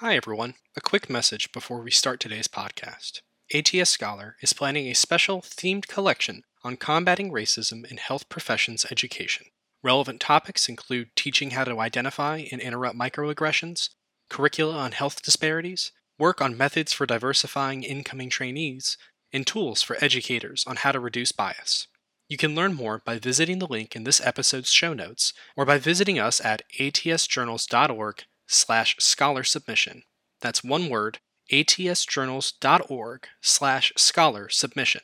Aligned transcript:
Hi, 0.00 0.14
everyone. 0.14 0.56
A 0.76 0.82
quick 0.82 1.08
message 1.08 1.52
before 1.52 1.80
we 1.80 1.90
start 1.90 2.20
today's 2.20 2.48
podcast. 2.48 3.22
ATS 3.54 3.88
Scholar 3.88 4.36
is 4.42 4.52
planning 4.52 4.88
a 4.88 4.94
special 4.94 5.40
themed 5.40 5.88
collection 5.88 6.42
on 6.62 6.76
combating 6.76 7.32
racism 7.32 7.90
in 7.90 7.96
health 7.96 8.28
professions 8.28 8.84
education. 8.90 9.46
Relevant 9.82 10.20
topics 10.20 10.68
include 10.68 11.16
teaching 11.16 11.52
how 11.52 11.64
to 11.64 11.80
identify 11.80 12.44
and 12.52 12.60
interrupt 12.60 12.94
microaggressions, 12.98 13.88
curricula 14.28 14.76
on 14.76 14.92
health 14.92 15.22
disparities, 15.22 15.92
work 16.18 16.42
on 16.42 16.58
methods 16.58 16.92
for 16.92 17.06
diversifying 17.06 17.82
incoming 17.82 18.28
trainees, 18.28 18.98
and 19.32 19.46
tools 19.46 19.80
for 19.80 19.96
educators 20.04 20.62
on 20.66 20.76
how 20.76 20.92
to 20.92 21.00
reduce 21.00 21.32
bias. 21.32 21.86
You 22.28 22.36
can 22.36 22.54
learn 22.54 22.74
more 22.74 23.00
by 23.02 23.18
visiting 23.18 23.60
the 23.60 23.66
link 23.66 23.96
in 23.96 24.04
this 24.04 24.20
episode's 24.20 24.70
show 24.70 24.92
notes 24.92 25.32
or 25.56 25.64
by 25.64 25.78
visiting 25.78 26.18
us 26.18 26.38
at 26.44 26.64
atsjournals.org 26.78 28.24
slash 28.46 28.96
scholar 28.98 29.44
submission. 29.44 30.02
That's 30.40 30.64
one 30.64 30.88
word, 30.88 31.18
atsjournals.org 31.52 33.26
slash 33.40 33.92
scholar 33.96 34.48
submission. 34.48 35.02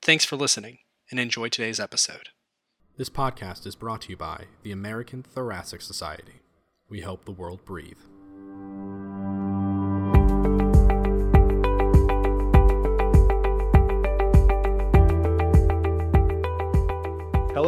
Thanks 0.00 0.24
for 0.24 0.36
listening 0.36 0.78
and 1.10 1.20
enjoy 1.20 1.48
today's 1.48 1.80
episode. 1.80 2.28
This 2.96 3.10
podcast 3.10 3.66
is 3.66 3.74
brought 3.74 4.02
to 4.02 4.10
you 4.10 4.16
by 4.16 4.44
the 4.62 4.72
American 4.72 5.22
Thoracic 5.22 5.80
Society. 5.80 6.40
We 6.88 7.00
help 7.00 7.24
the 7.24 7.32
world 7.32 7.64
breathe. 7.64 7.98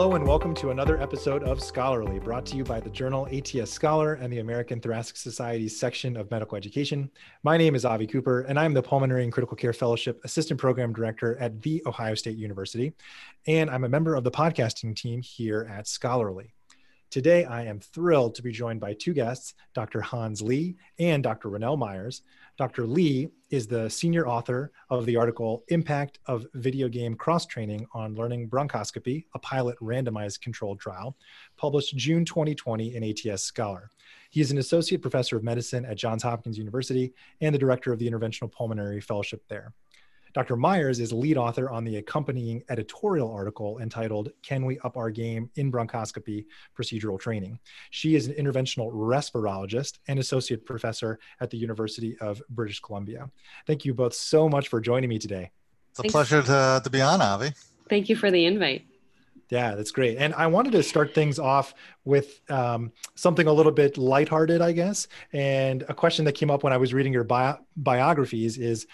Hello, 0.04 0.16
and 0.16 0.28
welcome 0.28 0.52
to 0.56 0.68
another 0.68 1.00
episode 1.00 1.42
of 1.44 1.62
Scholarly, 1.62 2.18
brought 2.18 2.44
to 2.44 2.56
you 2.56 2.62
by 2.62 2.78
the 2.78 2.90
journal 2.90 3.26
ATS 3.32 3.70
Scholar 3.70 4.12
and 4.12 4.30
the 4.30 4.40
American 4.40 4.78
Thoracic 4.78 5.16
Society's 5.16 5.80
section 5.80 6.14
of 6.18 6.30
medical 6.30 6.58
education. 6.58 7.10
My 7.42 7.56
name 7.56 7.74
is 7.74 7.86
Avi 7.86 8.06
Cooper, 8.06 8.42
and 8.42 8.60
I'm 8.60 8.74
the 8.74 8.82
Pulmonary 8.82 9.24
and 9.24 9.32
Critical 9.32 9.56
Care 9.56 9.72
Fellowship 9.72 10.20
Assistant 10.22 10.60
Program 10.60 10.92
Director 10.92 11.38
at 11.38 11.62
The 11.62 11.82
Ohio 11.86 12.14
State 12.16 12.36
University. 12.36 12.92
And 13.46 13.70
I'm 13.70 13.84
a 13.84 13.88
member 13.88 14.14
of 14.14 14.24
the 14.24 14.30
podcasting 14.30 14.94
team 14.94 15.22
here 15.22 15.66
at 15.72 15.88
Scholarly. 15.88 16.52
Today, 17.10 17.46
I 17.46 17.64
am 17.64 17.80
thrilled 17.80 18.34
to 18.34 18.42
be 18.42 18.52
joined 18.52 18.80
by 18.80 18.92
two 18.92 19.14
guests, 19.14 19.54
Dr. 19.72 20.02
Hans 20.02 20.42
Lee 20.42 20.76
and 20.98 21.22
Dr. 21.22 21.48
Renelle 21.48 21.78
Myers. 21.78 22.20
Dr. 22.56 22.86
Lee 22.86 23.30
is 23.50 23.66
the 23.66 23.88
senior 23.88 24.28
author 24.28 24.70
of 24.88 25.06
the 25.06 25.16
article 25.16 25.64
Impact 25.68 26.20
of 26.26 26.46
Video 26.54 26.88
Game 26.88 27.16
Cross 27.16 27.46
Training 27.46 27.84
on 27.92 28.14
Learning 28.14 28.48
Bronchoscopy, 28.48 29.24
a 29.34 29.40
pilot 29.40 29.76
randomized 29.80 30.40
controlled 30.40 30.78
trial, 30.78 31.16
published 31.56 31.96
June 31.96 32.24
2020 32.24 32.94
in 32.94 33.02
ATS 33.02 33.42
Scholar. 33.42 33.90
He 34.30 34.40
is 34.40 34.52
an 34.52 34.58
associate 34.58 35.02
professor 35.02 35.36
of 35.36 35.42
medicine 35.42 35.84
at 35.84 35.96
Johns 35.96 36.22
Hopkins 36.22 36.56
University 36.56 37.12
and 37.40 37.52
the 37.52 37.58
director 37.58 37.92
of 37.92 37.98
the 37.98 38.08
Interventional 38.08 38.52
Pulmonary 38.52 39.00
Fellowship 39.00 39.42
there. 39.48 39.72
Dr. 40.34 40.56
Myers 40.56 40.98
is 40.98 41.12
lead 41.12 41.38
author 41.38 41.70
on 41.70 41.84
the 41.84 41.98
accompanying 41.98 42.64
editorial 42.68 43.32
article 43.32 43.78
entitled 43.78 44.30
Can 44.42 44.64
We 44.64 44.80
Up 44.80 44.96
Our 44.96 45.08
Game 45.10 45.48
in 45.54 45.70
Bronchoscopy 45.70 46.46
Procedural 46.76 47.20
Training? 47.20 47.60
She 47.90 48.16
is 48.16 48.26
an 48.26 48.34
interventional 48.34 48.92
respirologist 48.92 49.98
and 50.08 50.18
associate 50.18 50.66
professor 50.66 51.20
at 51.40 51.50
the 51.50 51.56
University 51.56 52.18
of 52.18 52.42
British 52.50 52.80
Columbia. 52.80 53.30
Thank 53.68 53.84
you 53.84 53.94
both 53.94 54.12
so 54.12 54.48
much 54.48 54.66
for 54.66 54.80
joining 54.80 55.08
me 55.08 55.20
today. 55.20 55.52
It's 55.90 56.00
a 56.00 56.02
Thanks. 56.02 56.12
pleasure 56.12 56.42
to, 56.42 56.80
to 56.82 56.90
be 56.90 57.00
on, 57.00 57.22
Avi. 57.22 57.52
Thank 57.88 58.08
you 58.08 58.16
for 58.16 58.32
the 58.32 58.44
invite. 58.44 58.84
Yeah, 59.50 59.74
that's 59.74 59.90
great. 59.90 60.16
And 60.16 60.34
I 60.34 60.46
wanted 60.46 60.72
to 60.72 60.82
start 60.82 61.14
things 61.14 61.38
off 61.38 61.74
with 62.04 62.40
um, 62.50 62.92
something 63.14 63.46
a 63.46 63.52
little 63.52 63.72
bit 63.72 63.98
lighthearted, 63.98 64.60
I 64.60 64.72
guess. 64.72 65.06
And 65.32 65.84
a 65.88 65.94
question 65.94 66.24
that 66.24 66.32
came 66.32 66.50
up 66.50 66.64
when 66.64 66.72
I 66.72 66.76
was 66.76 66.94
reading 66.94 67.12
your 67.12 67.24
bio- 67.24 67.58
biographies 67.76 68.58
is 68.58 68.86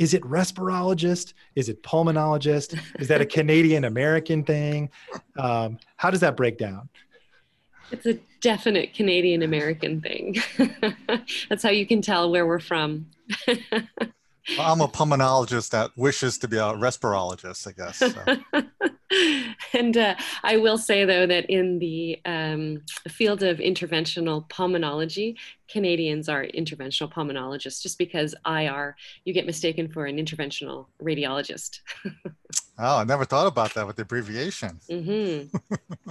is 0.00 0.14
it 0.14 0.22
respirologist? 0.22 1.34
Is 1.54 1.68
it 1.68 1.82
pulmonologist? 1.82 2.80
Is 2.98 3.06
that 3.08 3.20
a 3.20 3.26
Canadian 3.36 3.84
American 3.84 4.42
thing? 4.42 4.88
Um, 5.38 5.78
how 5.96 6.10
does 6.10 6.20
that 6.20 6.38
break 6.38 6.56
down? 6.56 6.88
It's 7.92 8.06
a 8.06 8.18
definite 8.40 8.94
Canadian 8.94 9.42
American 9.42 10.00
thing. 10.00 10.36
That's 11.50 11.62
how 11.62 11.68
you 11.68 11.86
can 11.86 12.00
tell 12.00 12.30
where 12.30 12.46
we're 12.46 12.60
from. 12.60 13.10
I'm 14.58 14.80
a 14.80 14.88
pulmonologist 14.88 15.68
that 15.70 15.90
wishes 15.96 16.38
to 16.38 16.48
be 16.48 16.56
a 16.56 16.72
respirologist, 16.72 17.68
I 17.68 17.72
guess. 17.72 17.98
So. 17.98 18.64
and 19.72 19.96
uh, 19.96 20.14
I 20.42 20.56
will 20.56 20.78
say, 20.78 21.04
though, 21.04 21.26
that 21.26 21.46
in 21.50 21.78
the 21.78 22.20
um, 22.24 22.82
field 23.08 23.42
of 23.42 23.58
interventional 23.58 24.48
pulmonology, 24.48 25.36
Canadians 25.68 26.28
are 26.28 26.44
interventional 26.44 27.12
pulmonologists 27.12 27.80
just 27.80 27.98
because 27.98 28.34
IR, 28.46 28.96
you 29.24 29.32
get 29.32 29.46
mistaken 29.46 29.88
for 29.88 30.06
an 30.06 30.16
interventional 30.16 30.86
radiologist. 31.02 31.80
oh, 32.04 32.98
I 32.98 33.04
never 33.04 33.24
thought 33.24 33.46
about 33.46 33.74
that 33.74 33.86
with 33.86 33.96
the 33.96 34.02
abbreviation. 34.02 34.80
Mm-hmm. 34.88 35.56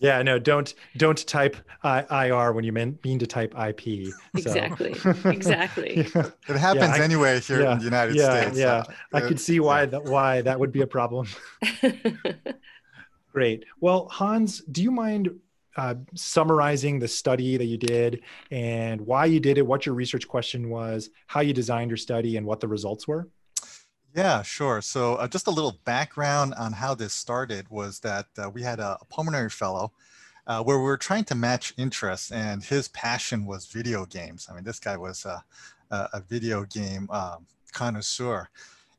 Yeah, 0.00 0.22
no, 0.22 0.38
don't 0.38 0.72
don't 0.96 1.26
type 1.26 1.56
IR 1.84 2.52
when 2.52 2.64
you 2.64 2.72
mean, 2.72 2.98
mean 3.04 3.18
to 3.18 3.26
type 3.26 3.54
IP. 3.58 4.06
So. 4.06 4.12
Exactly, 4.36 4.94
exactly. 5.24 6.08
yeah. 6.14 6.30
It 6.48 6.56
happens 6.56 6.96
yeah, 6.96 7.02
anyway 7.02 7.40
here 7.40 7.62
yeah, 7.62 7.72
in 7.72 7.78
the 7.78 7.84
United 7.84 8.14
yeah, 8.14 8.40
States. 8.40 8.58
Yeah, 8.58 8.82
so 8.84 8.92
I 9.12 9.20
could 9.22 9.40
see 9.40 9.58
why 9.58 9.86
that 9.86 10.04
why 10.04 10.42
that 10.42 10.58
would 10.60 10.70
be 10.70 10.82
a 10.82 10.86
problem. 10.86 11.26
Great. 13.32 13.64
Well, 13.80 14.08
Hans, 14.08 14.60
do 14.70 14.82
you 14.82 14.90
mind 14.90 15.30
uh, 15.76 15.94
summarizing 16.14 16.98
the 16.98 17.08
study 17.08 17.56
that 17.56 17.66
you 17.66 17.76
did 17.76 18.22
and 18.50 19.00
why 19.00 19.26
you 19.26 19.40
did 19.40 19.58
it, 19.58 19.66
what 19.66 19.86
your 19.86 19.94
research 19.94 20.26
question 20.26 20.70
was, 20.70 21.10
how 21.26 21.40
you 21.40 21.52
designed 21.52 21.90
your 21.90 21.96
study, 21.96 22.36
and 22.36 22.46
what 22.46 22.60
the 22.60 22.68
results 22.68 23.06
were? 23.06 23.28
Yeah, 24.18 24.42
sure. 24.42 24.82
So 24.82 25.14
uh, 25.14 25.28
just 25.28 25.46
a 25.46 25.52
little 25.52 25.78
background 25.84 26.52
on 26.54 26.72
how 26.72 26.92
this 26.92 27.12
started 27.12 27.68
was 27.70 28.00
that 28.00 28.26
uh, 28.36 28.50
we 28.50 28.64
had 28.64 28.80
a, 28.80 28.98
a 29.00 29.04
pulmonary 29.04 29.48
fellow 29.48 29.92
uh, 30.48 30.60
where 30.60 30.76
we 30.76 30.82
were 30.82 30.96
trying 30.96 31.22
to 31.26 31.36
match 31.36 31.72
interests 31.76 32.32
and 32.32 32.64
his 32.64 32.88
passion 32.88 33.46
was 33.46 33.66
video 33.66 34.04
games. 34.06 34.48
I 34.50 34.56
mean, 34.56 34.64
this 34.64 34.80
guy 34.80 34.96
was 34.96 35.24
a, 35.24 35.44
a 35.92 36.20
video 36.28 36.64
game 36.64 37.08
um, 37.12 37.46
connoisseur. 37.72 38.48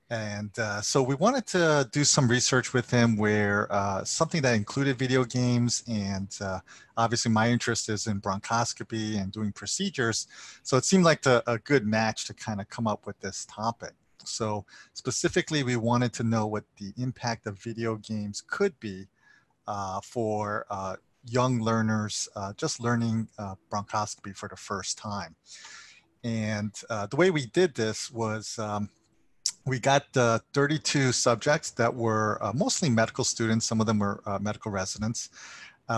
And 0.09 0.57
uh, 0.57 0.79
so 0.79 1.03
we 1.03 1.15
wanted 1.15 1.45
to 1.47 1.89
do 1.91 2.05
some 2.05 2.29
research 2.29 2.71
with 2.71 2.89
him 2.89 3.17
where 3.17 3.67
uh, 3.73 4.05
something 4.05 4.41
that 4.43 4.55
included 4.55 4.97
video 4.97 5.25
games 5.25 5.83
and 5.85 6.33
uh, 6.39 6.61
obviously 6.95 7.29
my 7.29 7.49
interest 7.49 7.89
is 7.89 8.07
in 8.07 8.21
bronchoscopy 8.21 9.21
and 9.21 9.33
doing 9.33 9.51
procedures. 9.51 10.27
So 10.63 10.77
it 10.77 10.85
seemed 10.85 11.03
like 11.03 11.23
the, 11.23 11.43
a 11.45 11.57
good 11.57 11.85
match 11.85 12.23
to 12.27 12.33
kind 12.33 12.61
of 12.61 12.69
come 12.69 12.87
up 12.87 13.05
with 13.05 13.19
this 13.19 13.45
topic. 13.49 13.91
So 14.25 14.65
specifically, 14.93 15.63
we 15.63 15.75
wanted 15.75 16.13
to 16.13 16.23
know 16.23 16.47
what 16.47 16.63
the 16.77 16.93
impact 16.97 17.47
of 17.47 17.61
video 17.61 17.95
games 17.95 18.43
could 18.45 18.79
be 18.79 19.07
uh, 19.67 20.01
for 20.01 20.65
uh, 20.69 20.95
young 21.25 21.59
learners 21.59 22.27
uh, 22.35 22.53
just 22.53 22.79
learning 22.79 23.27
uh, 23.37 23.55
bronchoscopy 23.71 24.35
for 24.35 24.49
the 24.49 24.55
first 24.55 24.97
time. 24.97 25.35
And 26.23 26.73
uh, 26.89 27.05
the 27.05 27.15
way 27.15 27.29
we 27.29 27.45
did 27.45 27.75
this 27.75 28.09
was 28.11 28.57
um, 28.57 28.89
we 29.65 29.79
got 29.79 30.05
32 30.13 31.11
subjects 31.11 31.71
that 31.71 31.93
were 31.93 32.43
uh, 32.43 32.51
mostly 32.53 32.89
medical 32.89 33.23
students. 33.23 33.65
Some 33.65 33.79
of 33.79 33.85
them 33.85 33.99
were 33.99 34.21
medical 34.41 34.71
residents 34.71 35.29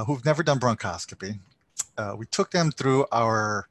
who've 0.06 0.24
never 0.26 0.44
done 0.44 0.60
bronchoscopy. 0.60 1.40
we 2.18 2.26
took 2.28 2.52
them 2.52 2.72
through 2.72 3.06
our 3.12 3.68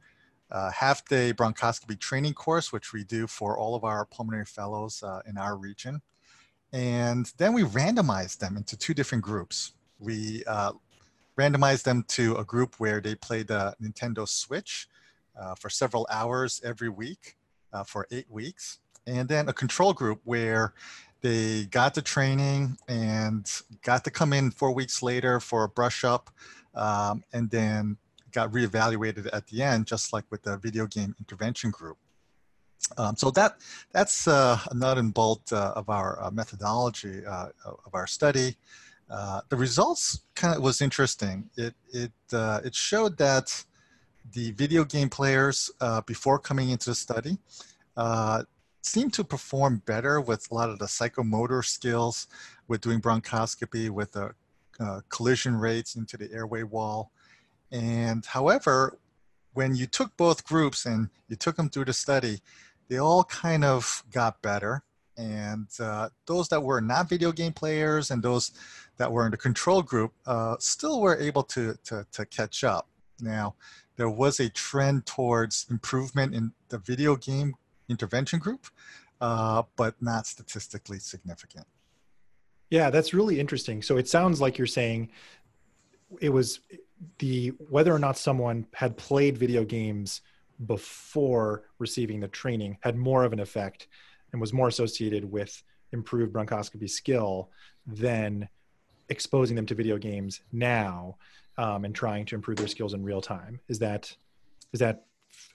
uh, 0.50 0.70
half 0.70 1.04
day 1.06 1.32
bronchoscopy 1.32 1.98
training 1.98 2.34
course, 2.34 2.72
which 2.72 2.92
we 2.92 3.04
do 3.04 3.26
for 3.26 3.58
all 3.58 3.74
of 3.74 3.84
our 3.84 4.04
pulmonary 4.04 4.44
fellows 4.44 5.02
uh, 5.02 5.20
in 5.26 5.36
our 5.38 5.56
region. 5.56 6.02
And 6.72 7.32
then 7.36 7.52
we 7.52 7.62
randomized 7.62 8.38
them 8.38 8.56
into 8.56 8.76
two 8.76 8.94
different 8.94 9.24
groups. 9.24 9.72
We 9.98 10.44
uh, 10.46 10.72
randomized 11.36 11.82
them 11.84 12.04
to 12.08 12.36
a 12.36 12.44
group 12.44 12.76
where 12.78 13.00
they 13.00 13.14
played 13.14 13.48
the 13.48 13.74
Nintendo 13.82 14.28
Switch 14.28 14.88
uh, 15.40 15.54
for 15.54 15.68
several 15.68 16.06
hours 16.10 16.60
every 16.64 16.88
week 16.88 17.36
uh, 17.72 17.84
for 17.84 18.06
eight 18.10 18.30
weeks. 18.30 18.78
And 19.06 19.28
then 19.28 19.48
a 19.48 19.52
control 19.52 19.92
group 19.92 20.20
where 20.24 20.74
they 21.22 21.64
got 21.64 21.94
the 21.94 22.02
training 22.02 22.76
and 22.88 23.50
got 23.82 24.04
to 24.04 24.10
come 24.10 24.32
in 24.32 24.50
four 24.50 24.72
weeks 24.72 25.02
later 25.02 25.40
for 25.40 25.64
a 25.64 25.68
brush 25.68 26.04
up 26.04 26.30
um, 26.74 27.24
and 27.32 27.50
then 27.50 27.96
got 28.32 28.50
reevaluated 28.52 29.28
at 29.32 29.46
the 29.48 29.62
end, 29.62 29.86
just 29.86 30.12
like 30.12 30.24
with 30.30 30.42
the 30.42 30.56
video 30.58 30.86
game 30.86 31.14
intervention 31.18 31.70
group. 31.70 31.98
Um, 32.96 33.16
so 33.16 33.30
that 33.32 33.56
that's 33.92 34.26
uh, 34.26 34.58
a 34.70 34.74
nut 34.74 34.98
and 34.98 35.12
bolt 35.12 35.52
uh, 35.52 35.72
of 35.76 35.88
our 35.88 36.22
uh, 36.22 36.30
methodology 36.30 37.24
uh, 37.26 37.48
of 37.64 37.94
our 37.94 38.06
study. 38.06 38.56
Uh, 39.10 39.40
the 39.48 39.56
results 39.56 40.22
kind 40.34 40.56
of 40.56 40.62
was 40.62 40.80
interesting. 40.80 41.50
It 41.56 41.74
it 41.92 42.12
uh, 42.32 42.60
it 42.64 42.74
showed 42.74 43.18
that 43.18 43.64
the 44.32 44.52
video 44.52 44.84
game 44.84 45.08
players 45.08 45.70
before 46.06 46.38
coming 46.38 46.70
into 46.70 46.90
the 46.90 46.94
study 46.94 47.38
seemed 48.82 49.12
to 49.12 49.24
perform 49.24 49.82
better 49.84 50.20
with 50.20 50.46
a 50.50 50.54
lot 50.54 50.70
of 50.70 50.78
the 50.78 50.86
psychomotor 50.86 51.64
skills 51.64 52.28
with 52.68 52.80
doing 52.80 53.00
bronchoscopy 53.00 53.90
with 53.90 54.12
the 54.12 54.32
collision 55.08 55.56
rates 55.56 55.96
into 55.96 56.16
the 56.16 56.30
airway 56.32 56.62
wall 56.62 57.10
and 57.72 58.24
however, 58.24 58.98
when 59.54 59.74
you 59.74 59.86
took 59.86 60.16
both 60.16 60.44
groups 60.44 60.86
and 60.86 61.08
you 61.28 61.36
took 61.36 61.56
them 61.56 61.68
through 61.68 61.86
the 61.86 61.92
study, 61.92 62.40
they 62.88 62.98
all 62.98 63.24
kind 63.24 63.64
of 63.64 64.02
got 64.12 64.40
better. 64.42 64.82
And 65.16 65.68
uh, 65.78 66.08
those 66.26 66.48
that 66.48 66.62
were 66.62 66.80
not 66.80 67.08
video 67.08 67.30
game 67.32 67.52
players 67.52 68.10
and 68.10 68.22
those 68.22 68.52
that 68.96 69.10
were 69.10 69.24
in 69.24 69.30
the 69.30 69.36
control 69.36 69.82
group 69.82 70.12
uh, 70.26 70.56
still 70.58 71.00
were 71.00 71.18
able 71.18 71.42
to, 71.44 71.74
to, 71.84 72.06
to 72.12 72.26
catch 72.26 72.64
up. 72.64 72.88
Now, 73.20 73.54
there 73.96 74.08
was 74.08 74.40
a 74.40 74.48
trend 74.48 75.06
towards 75.06 75.66
improvement 75.70 76.34
in 76.34 76.52
the 76.68 76.78
video 76.78 77.16
game 77.16 77.54
intervention 77.88 78.38
group, 78.38 78.66
uh, 79.20 79.62
but 79.76 79.94
not 80.00 80.26
statistically 80.26 80.98
significant. 80.98 81.66
Yeah, 82.70 82.88
that's 82.88 83.12
really 83.12 83.38
interesting. 83.40 83.82
So 83.82 83.96
it 83.98 84.08
sounds 84.08 84.40
like 84.40 84.56
you're 84.56 84.66
saying 84.66 85.10
it 86.20 86.30
was 86.30 86.60
the 87.18 87.48
whether 87.68 87.94
or 87.94 87.98
not 87.98 88.18
someone 88.18 88.66
had 88.74 88.96
played 88.96 89.38
video 89.38 89.64
games 89.64 90.20
before 90.66 91.64
receiving 91.78 92.20
the 92.20 92.28
training 92.28 92.76
had 92.82 92.96
more 92.96 93.24
of 93.24 93.32
an 93.32 93.40
effect 93.40 93.88
and 94.32 94.40
was 94.40 94.52
more 94.52 94.68
associated 94.68 95.24
with 95.24 95.62
improved 95.92 96.32
bronchoscopy 96.32 96.88
skill 96.88 97.50
than 97.86 98.48
exposing 99.08 99.56
them 99.56 99.66
to 99.66 99.74
video 99.74 99.98
games 99.98 100.40
now 100.52 101.16
um, 101.58 101.84
and 101.84 101.94
trying 101.94 102.24
to 102.26 102.34
improve 102.34 102.58
their 102.58 102.68
skills 102.68 102.94
in 102.94 103.02
real 103.02 103.20
time. 103.20 103.60
Is 103.68 103.78
that 103.80 104.14
is 104.72 104.80
that 104.80 105.04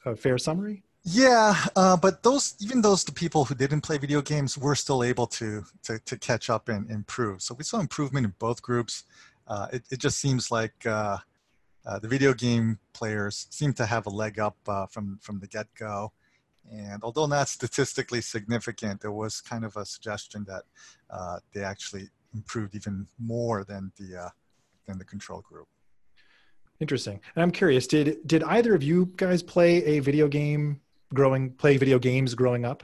a 0.06 0.16
fair 0.16 0.38
summary? 0.38 0.84
Yeah, 1.04 1.56
uh, 1.76 1.96
but 1.96 2.24
those 2.24 2.56
even 2.60 2.82
those 2.82 3.04
the 3.04 3.12
people 3.12 3.46
who 3.46 3.56
didn't 3.56 3.82
play 3.82 3.98
video 3.98 4.22
games 4.22 4.58
were 4.58 4.76
still 4.76 5.04
able 5.04 5.28
to 5.28 5.64
to, 5.84 6.00
to 6.00 6.18
catch 6.18 6.50
up 6.50 6.68
and 6.68 6.90
improve. 6.90 7.42
So 7.42 7.54
we 7.54 7.64
saw 7.64 7.80
improvement 7.80 8.26
in 8.26 8.34
both 8.40 8.62
groups. 8.62 9.04
Uh, 9.48 9.68
it, 9.72 9.84
it 9.92 10.00
just 10.00 10.18
seems 10.20 10.50
like 10.50 10.74
uh, 10.88 11.18
uh, 11.86 12.00
the 12.00 12.08
video 12.08 12.34
game 12.34 12.80
players 12.94 13.48
seem 13.50 13.74
to 13.74 13.86
have 13.86 14.06
a 14.06 14.10
leg 14.10 14.40
up 14.40 14.58
uh, 14.68 14.86
from 14.88 15.20
from 15.22 15.40
the 15.40 15.48
get 15.48 15.68
go. 15.78 16.12
And 16.72 17.04
although 17.04 17.28
not 17.28 17.48
statistically 17.48 18.22
significant, 18.22 19.02
there 19.02 19.12
was 19.12 19.40
kind 19.40 19.64
of 19.64 19.76
a 19.78 19.86
suggestion 19.86 20.46
that 20.48 20.64
uh, 21.12 21.38
they 21.54 21.64
actually 21.64 22.10
improved 22.34 22.76
even 22.76 23.08
more 23.20 23.64
than 23.64 23.92
the 23.98 24.26
uh, 24.26 24.30
than 24.88 24.98
the 24.98 25.06
control 25.06 25.42
group. 25.42 25.68
Interesting. 26.80 27.22
And 27.36 27.44
I'm 27.44 27.52
curious, 27.52 27.88
did 27.88 28.18
did 28.26 28.44
either 28.44 28.74
of 28.74 28.84
you 28.84 29.12
guys 29.16 29.44
play 29.44 29.84
a 29.86 30.00
video 30.00 30.28
game 30.28 30.82
growing 31.14 31.52
play 31.52 31.78
video 31.78 32.00
games 32.00 32.34
growing 32.34 32.66
up? 32.66 32.84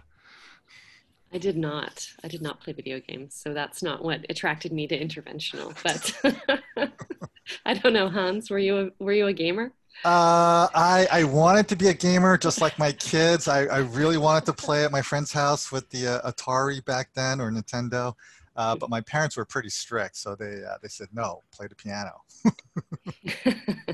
I 1.34 1.38
did 1.38 1.58
not. 1.58 2.08
I 2.24 2.28
did 2.28 2.42
not 2.42 2.60
play 2.60 2.74
video 2.74 3.00
games, 3.00 3.36
so 3.36 3.54
that's 3.54 3.82
not 3.82 4.04
what 4.04 4.26
attracted 4.30 4.74
me 4.74 4.86
to 4.88 5.00
interventional. 5.00 5.76
But 5.82 6.62
I 7.66 7.74
don't 7.74 7.94
know, 7.94 8.10
Hans. 8.10 8.50
Were 8.50 8.60
you 8.60 8.78
a, 8.78 9.04
were 9.04 9.14
you 9.14 9.28
a 9.28 9.34
gamer? 9.34 9.74
Uh, 10.04 10.68
I 10.74 11.08
I 11.12 11.24
wanted 11.26 11.68
to 11.70 11.76
be 11.76 11.88
a 11.88 11.94
gamer, 11.94 12.38
just 12.38 12.62
like 12.62 12.80
my 12.80 12.92
kids. 12.92 13.48
I, 13.48 13.66
I 13.66 13.78
really 13.80 14.18
wanted 14.18 14.46
to 14.48 14.54
play 14.54 14.84
at 14.84 14.92
my 14.92 15.02
friend's 15.02 15.32
house 15.32 15.72
with 15.72 15.90
the 15.90 16.08
uh, 16.08 16.32
Atari 16.32 16.84
back 16.86 17.10
then 17.14 17.40
or 17.40 17.52
Nintendo, 17.52 18.16
uh, 18.56 18.76
but 18.76 18.90
my 18.90 19.02
parents 19.02 19.38
were 19.38 19.46
pretty 19.46 19.70
strict, 19.70 20.18
so 20.18 20.34
they 20.36 20.64
uh, 20.64 20.78
they 20.82 20.88
said 20.88 21.08
no, 21.14 21.44
play 21.52 21.68
the 21.68 21.76
piano. 21.76 22.22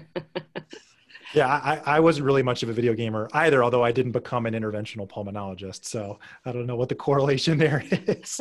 Yeah, 1.33 1.47
I, 1.47 1.81
I 1.85 1.99
wasn't 1.99 2.25
really 2.25 2.41
much 2.41 2.63
of 2.63 2.69
a 2.69 2.73
video 2.73 2.93
gamer 2.93 3.27
either, 3.33 3.63
although 3.63 3.83
I 3.83 3.91
didn't 3.91 4.13
become 4.13 4.45
an 4.45 4.53
interventional 4.53 5.09
pulmonologist. 5.09 5.85
So 5.85 6.19
I 6.45 6.51
don't 6.51 6.65
know 6.65 6.75
what 6.75 6.89
the 6.89 6.95
correlation 6.95 7.57
there 7.57 7.83
is. 7.91 8.39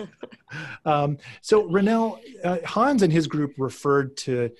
um, 0.85 1.19
so 1.41 1.69
Renelle, 1.69 2.21
uh, 2.45 2.59
Hans 2.65 3.03
and 3.03 3.13
his 3.13 3.27
group 3.27 3.55
referred 3.59 4.17
to 4.19 4.51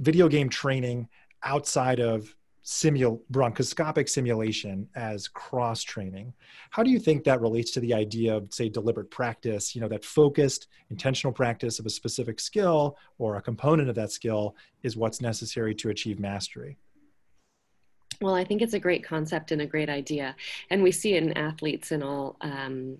video 0.00 0.28
game 0.28 0.48
training 0.48 1.08
outside 1.42 2.00
of 2.00 2.34
simul- 2.62 3.22
bronchoscopic 3.32 4.08
simulation 4.08 4.88
as 4.94 5.28
cross 5.28 5.82
training. 5.82 6.32
How 6.70 6.82
do 6.82 6.90
you 6.90 6.98
think 6.98 7.24
that 7.24 7.40
relates 7.40 7.70
to 7.72 7.80
the 7.80 7.94
idea 7.94 8.36
of, 8.36 8.52
say, 8.52 8.68
deliberate 8.68 9.10
practice? 9.10 9.74
You 9.74 9.80
know, 9.80 9.88
that 9.88 10.04
focused, 10.04 10.68
intentional 10.90 11.32
practice 11.32 11.78
of 11.78 11.86
a 11.86 11.90
specific 11.90 12.40
skill 12.40 12.96
or 13.18 13.36
a 13.36 13.42
component 13.42 13.88
of 13.88 13.94
that 13.96 14.12
skill 14.12 14.56
is 14.82 14.96
what's 14.96 15.20
necessary 15.20 15.74
to 15.76 15.90
achieve 15.90 16.18
mastery. 16.18 16.76
Well, 18.20 18.34
I 18.34 18.44
think 18.44 18.60
it's 18.60 18.74
a 18.74 18.78
great 18.78 19.02
concept 19.02 19.50
and 19.50 19.62
a 19.62 19.66
great 19.66 19.88
idea. 19.88 20.36
And 20.68 20.82
we 20.82 20.92
see 20.92 21.14
it 21.14 21.22
in 21.22 21.32
athletes 21.38 21.90
in 21.90 22.02
all. 22.02 22.36
Um, 22.42 22.98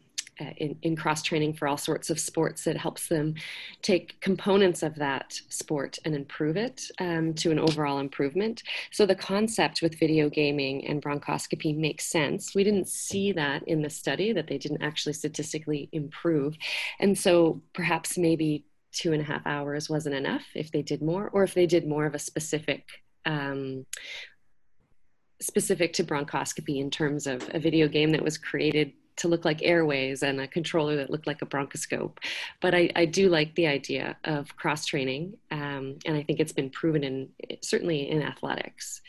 in, 0.57 0.77
in 0.83 0.97
cross 0.97 1.23
training 1.23 1.55
for 1.55 1.69
all 1.69 1.77
sorts 1.77 2.11
of 2.11 2.19
sports 2.19 2.67
It 2.67 2.77
helps 2.77 3.09
them 3.09 3.35
take 3.83 4.21
components 4.21 4.83
of 4.83 4.95
that 4.97 5.41
sport 5.49 5.99
and 6.05 6.15
improve 6.15 6.57
it 6.57 6.83
um, 6.99 7.35
to 7.35 7.51
an 7.51 7.59
overall 7.59 7.99
improvement. 7.99 8.63
So 8.91 9.07
the 9.07 9.15
concept 9.15 9.83
with 9.83 9.99
video 9.99 10.29
gaming 10.29 10.87
and 10.87 11.03
bronchoscopy 11.03 11.77
makes 11.77 12.07
sense. 12.07 12.55
We 12.55 12.65
didn't 12.65 12.89
see 12.89 13.33
that 13.33 13.63
in 13.69 13.83
the 13.83 13.91
study 13.91 14.33
that 14.33 14.47
they 14.47 14.59
didn't 14.59 14.83
actually 14.83 15.13
statistically 15.15 15.89
improve, 15.93 16.57
and 16.99 17.17
so 17.17 17.63
perhaps 17.73 18.17
maybe 18.17 18.65
two 18.93 19.13
and 19.13 19.23
a 19.23 19.25
half 19.25 19.47
hours 19.47 19.89
wasn't 19.89 20.15
enough 20.15 20.45
if 20.55 20.73
they 20.73 20.83
did 20.83 21.01
more, 21.03 21.29
or 21.33 21.45
if 21.45 21.55
they 21.55 21.67
did 21.67 21.87
more 21.87 22.07
of 22.07 22.15
a 22.15 22.19
specific 22.19 22.89
um, 23.27 23.87
specific 25.41 25.93
to 25.95 26.05
bronchoscopy 26.05 26.81
in 26.81 26.91
terms 26.91 27.27
of 27.27 27.49
a 27.55 27.59
video 27.59 27.89
game 27.89 28.11
that 28.11 28.23
was 28.23 28.37
created 28.37 28.93
to 29.17 29.29
look 29.29 29.45
like 29.45 29.63
airways 29.63 30.23
and 30.23 30.41
a 30.41 30.49
controller 30.49 30.97
that 30.97 31.11
looked 31.11 31.27
like 31.27 31.43
a 31.43 31.47
bronchoscope. 31.47 32.19
But 32.61 32.75
I, 32.75 32.91
I 32.97 33.05
do 33.05 33.29
like 33.29 33.55
the 33.55 33.67
idea 33.67 34.17
of 34.25 34.57
cross 34.57 34.87
training, 34.87 35.35
um, 35.51 35.99
and 36.07 36.17
I 36.17 36.23
think 36.23 36.41
it's 36.41 36.53
been 36.53 36.71
proven 36.71 37.05
in 37.05 37.29
certainly 37.63 38.11
in 38.11 38.23
athletics. 38.23 39.03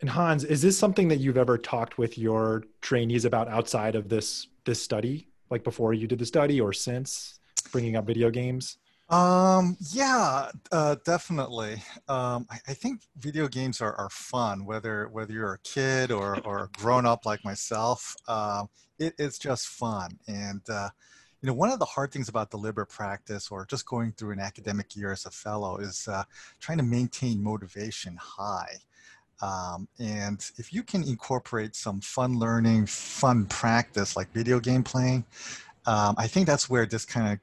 And 0.00 0.10
Hans, 0.10 0.44
is 0.44 0.60
this 0.60 0.78
something 0.78 1.08
that 1.08 1.20
you've 1.20 1.38
ever 1.38 1.56
talked 1.56 1.96
with 1.96 2.18
your 2.18 2.64
trainees 2.82 3.24
about 3.24 3.48
outside 3.48 3.94
of 3.94 4.08
this 4.08 4.48
this 4.64 4.82
study, 4.82 5.28
like 5.50 5.62
before 5.62 5.94
you 5.94 6.06
did 6.06 6.18
the 6.18 6.26
study 6.26 6.60
or 6.60 6.72
since, 6.72 7.38
bringing 7.72 7.96
up 7.96 8.06
video 8.06 8.30
games? 8.30 8.78
Um, 9.10 9.76
yeah, 9.92 10.50
uh, 10.72 10.96
definitely. 11.04 11.82
Um, 12.08 12.46
I, 12.50 12.58
I, 12.68 12.74
think 12.74 13.02
video 13.18 13.48
games 13.48 13.82
are, 13.82 13.94
are 13.96 14.08
fun, 14.08 14.64
whether 14.64 15.08
whether 15.08 15.32
you're 15.32 15.52
a 15.52 15.58
kid 15.58 16.10
or 16.10 16.40
or 16.44 16.64
a 16.64 16.68
grown 16.78 17.04
up 17.04 17.26
like 17.26 17.44
myself. 17.44 18.16
Um, 18.28 18.70
it, 18.98 19.14
it's 19.18 19.38
just 19.38 19.68
fun, 19.68 20.18
and 20.26 20.62
uh, 20.70 20.88
you 21.42 21.48
know, 21.48 21.52
one 21.52 21.68
of 21.68 21.78
the 21.78 21.84
hard 21.84 22.10
things 22.12 22.30
about 22.30 22.50
deliberate 22.50 22.86
practice 22.86 23.50
or 23.50 23.66
just 23.66 23.84
going 23.84 24.12
through 24.12 24.32
an 24.32 24.40
academic 24.40 24.96
year 24.96 25.12
as 25.12 25.26
a 25.26 25.30
fellow 25.30 25.76
is 25.76 26.08
uh, 26.08 26.24
trying 26.58 26.78
to 26.78 26.84
maintain 26.84 27.42
motivation 27.42 28.16
high. 28.16 28.78
Um, 29.42 29.86
and 29.98 30.50
if 30.56 30.72
you 30.72 30.82
can 30.82 31.02
incorporate 31.02 31.76
some 31.76 32.00
fun 32.00 32.38
learning, 32.38 32.86
fun 32.86 33.44
practice 33.44 34.16
like 34.16 34.32
video 34.32 34.58
game 34.58 34.82
playing, 34.82 35.26
um, 35.84 36.14
I 36.16 36.28
think 36.28 36.46
that's 36.46 36.70
where 36.70 36.86
this 36.86 37.04
kind 37.04 37.34
of 37.34 37.38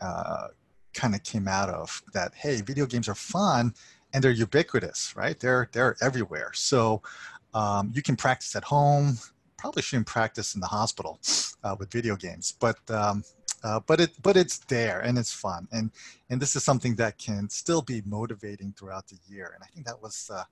uh, 0.00 0.46
kind 0.94 1.14
of 1.14 1.22
came 1.22 1.48
out 1.48 1.68
of 1.68 2.02
that 2.12 2.34
hey 2.34 2.60
video 2.60 2.86
games 2.86 3.08
are 3.08 3.14
fun 3.14 3.74
and 4.12 4.24
they're 4.24 4.30
ubiquitous 4.30 5.14
right? 5.16 5.38
They're 5.38 5.68
they're 5.72 5.96
everywhere. 6.00 6.52
So 6.54 7.02
um, 7.54 7.92
you 7.94 8.02
can 8.02 8.16
practice 8.16 8.54
at 8.56 8.64
home 8.64 9.18
probably 9.56 9.82
shouldn't 9.82 10.06
practice 10.06 10.54
in 10.54 10.60
the 10.60 10.66
hospital 10.66 11.20
uh, 11.62 11.76
with 11.78 11.90
video 11.92 12.16
games 12.16 12.54
but 12.58 12.78
um, 12.90 13.22
uh, 13.62 13.80
but 13.86 14.00
it 14.00 14.10
but 14.22 14.36
it's 14.36 14.58
there 14.58 15.00
and 15.00 15.18
it's 15.18 15.32
fun. 15.32 15.68
And 15.72 15.90
and 16.30 16.40
this 16.40 16.56
is 16.56 16.64
something 16.64 16.94
that 16.96 17.18
can 17.18 17.48
still 17.50 17.82
be 17.82 18.02
motivating 18.06 18.72
throughout 18.72 19.06
the 19.08 19.18
year. 19.28 19.52
And 19.54 19.62
i 19.62 19.66
think 19.66 19.86
that 19.86 20.00
was 20.00 20.30
uh, 20.32 20.44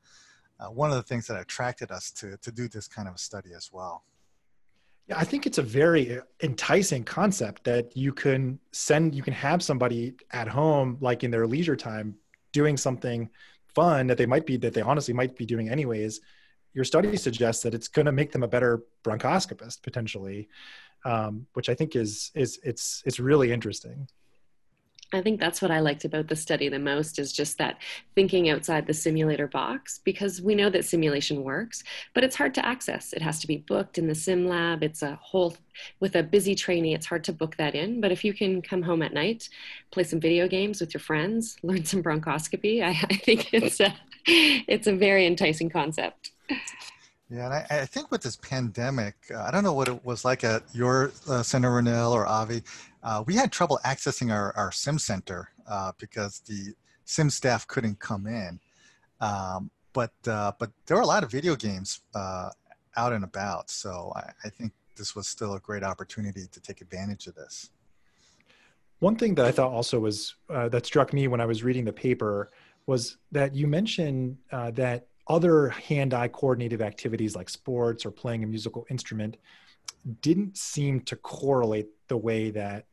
uh 0.61 0.71
one 0.71 0.91
of 0.91 0.97
the 0.97 1.03
things 1.03 1.27
that 1.27 1.41
attracted 1.41 1.91
us 1.91 2.11
to 2.13 2.37
to 2.39 2.53
do 2.53 2.69
this 2.69 2.87
kind 2.89 3.09
of 3.09 3.15
a 3.15 3.19
study 3.19 3.51
as 3.57 3.71
well 3.73 4.05
yeah, 5.09 5.19
I 5.19 5.25
think 5.25 5.47
it's 5.47 5.59
a 5.59 5.63
very 5.63 6.21
enticing 6.43 7.03
concept 7.03 7.65
that 7.65 7.97
you 7.97 8.13
can 8.13 8.59
send, 8.73 9.15
you 9.15 9.23
can 9.23 9.33
have 9.33 9.63
somebody 9.63 10.15
at 10.33 10.49
home, 10.49 10.99
like 11.01 11.25
in 11.25 11.31
their 11.31 11.47
leisure 11.47 11.77
time, 11.77 12.15
doing 12.53 12.77
something 12.77 13.31
fun 13.75 14.07
that 14.09 14.19
they 14.19 14.27
might 14.27 14.45
be, 14.45 14.57
that 14.59 14.75
they 14.75 14.83
honestly 14.83 15.15
might 15.15 15.37
be 15.37 15.47
doing 15.47 15.71
anyways. 15.71 16.21
Your 16.75 16.85
study 16.85 17.17
suggests 17.17 17.63
that 17.63 17.75
it's 17.75 17.89
going 17.89 18.07
to 18.07 18.13
make 18.13 18.33
them 18.33 18.43
a 18.43 18.49
better 18.49 18.83
bronchoscopist 19.03 19.83
potentially, 19.83 20.49
um, 21.05 21.47
which 21.55 21.69
I 21.69 21.75
think 21.75 21.97
is 21.97 22.31
is 22.35 22.61
it's 22.63 23.03
it's 23.07 23.19
really 23.19 23.51
interesting. 23.51 24.09
I 25.13 25.23
think 25.23 25.41
that's 25.41 25.63
what 25.63 25.71
I 25.71 25.81
liked 25.81 26.05
about 26.05 26.29
the 26.29 26.37
study 26.37 26.69
the 26.69 26.79
most 26.79 27.19
is 27.19 27.33
just 27.33 27.57
that 27.59 27.79
thinking 28.15 28.51
outside 28.51 28.87
the 28.87 28.93
simulator 28.93 29.47
box 29.47 30.01
because 30.05 30.43
we 30.43 30.55
know 30.55 30.69
that 30.69 30.85
simulation 30.85 31.43
works, 31.45 31.83
but 32.15 32.25
it's 32.25 32.37
hard 32.37 32.55
to 32.55 32.67
access. 32.67 33.15
It 33.15 33.23
has 33.23 33.41
to 33.41 33.47
be 33.47 33.57
booked 33.57 33.97
in 33.97 34.07
the 34.07 34.15
sim 34.15 34.47
lab. 34.47 34.83
It's 34.83 35.03
a 35.03 35.19
whole, 35.23 35.57
with 36.01 36.15
a 36.15 36.23
busy 36.23 36.55
trainee, 36.55 36.95
it's 36.95 37.07
hard 37.07 37.25
to 37.25 37.33
book 37.33 37.57
that 37.57 37.75
in. 37.75 38.03
But 38.03 38.13
if 38.13 38.23
you 38.23 38.35
can 38.35 38.61
come 38.61 38.83
home 38.83 39.01
at 39.01 39.15
night, 39.15 39.49
play 39.91 40.05
some 40.05 40.21
video 40.21 40.47
games 40.47 40.81
with 40.81 40.93
your 40.93 41.01
friends, 41.01 41.57
learn 41.63 41.85
some 41.87 42.03
bronchoscopy, 42.03 42.83
I, 42.83 42.91
I 42.91 43.17
think 43.17 43.55
it's 43.55 43.81
a, 43.81 43.95
it's 44.27 44.87
a 44.87 44.95
very 44.95 45.27
enticing 45.27 45.71
concept. 45.71 46.33
Yeah, 47.31 47.45
and 47.45 47.55
I, 47.55 47.67
I, 47.71 47.87
think 47.87 48.11
with 48.11 48.23
this 48.23 48.37
pandemic, 48.37 49.15
uh, 49.35 49.43
I 49.43 49.51
don't 49.51 49.63
know 49.63 49.75
what 49.75 49.89
it 49.89 50.03
was 50.03 50.25
like 50.25 50.45
at 50.45 50.63
your 50.73 51.13
uh, 51.29 51.43
center, 51.43 51.71
Renelle 51.71 52.13
or 52.13 52.27
Avi. 52.27 52.63
Uh, 53.03 53.23
we 53.27 53.35
had 53.35 53.53
trouble 53.53 53.79
accessing 53.85 54.33
our, 54.33 54.55
our 54.57 54.73
sim 54.73 54.99
center 54.99 55.51
uh, 55.69 55.93
because 55.99 56.41
the 56.41 56.75
sim 57.05 57.31
staff 57.31 57.67
couldn't 57.67 57.99
come 57.99 58.27
in. 58.27 58.59
Um, 59.21 59.71
but 59.93 60.13
uh, 60.27 60.53
but 60.59 60.71
there 60.87 60.97
were 60.97 61.03
a 61.03 61.07
lot 61.07 61.25
of 61.25 61.31
video 61.31 61.57
games 61.57 62.01
uh, 62.15 62.51
out 62.97 63.13
and 63.13 63.25
about. 63.25 63.71
So 63.71 64.13
I, 64.15 64.31
I 64.45 64.49
think 64.49 64.73
this 64.97 65.15
was 65.17 65.27
still 65.29 65.55
a 65.55 65.61
great 65.61 65.83
opportunity 65.83 66.47
to 66.51 66.61
take 66.61 66.81
advantage 66.81 67.27
of 67.27 67.35
this. 67.35 67.71
One 69.01 69.17
thing 69.17 69.35
that 69.37 69.47
I 69.47 69.53
thought 69.53 69.71
also 69.71 70.01
was 70.01 70.35
uh, 70.51 70.69
that 70.71 70.85
struck 70.85 71.13
me 71.13 71.29
when 71.29 71.41
I 71.41 71.47
was 71.47 71.63
reading 71.63 71.85
the 71.85 71.93
paper 71.93 72.51
was 72.87 73.19
that 73.33 73.55
you 73.55 73.67
mentioned 73.67 74.37
uh, 74.51 74.71
that 74.73 75.07
other 75.29 75.69
hand-eye 75.69 76.29
coordinative 76.29 76.81
activities 76.81 77.37
like 77.37 77.49
sports 77.49 78.05
or 78.07 78.11
playing 78.11 78.43
a 78.45 78.47
musical 78.47 78.87
instrument 78.91 79.37
didn't 80.23 80.57
seem 80.57 81.01
to 81.03 81.15
correlate 81.17 81.89
the 82.09 82.17
way 82.17 82.51
that 82.51 82.87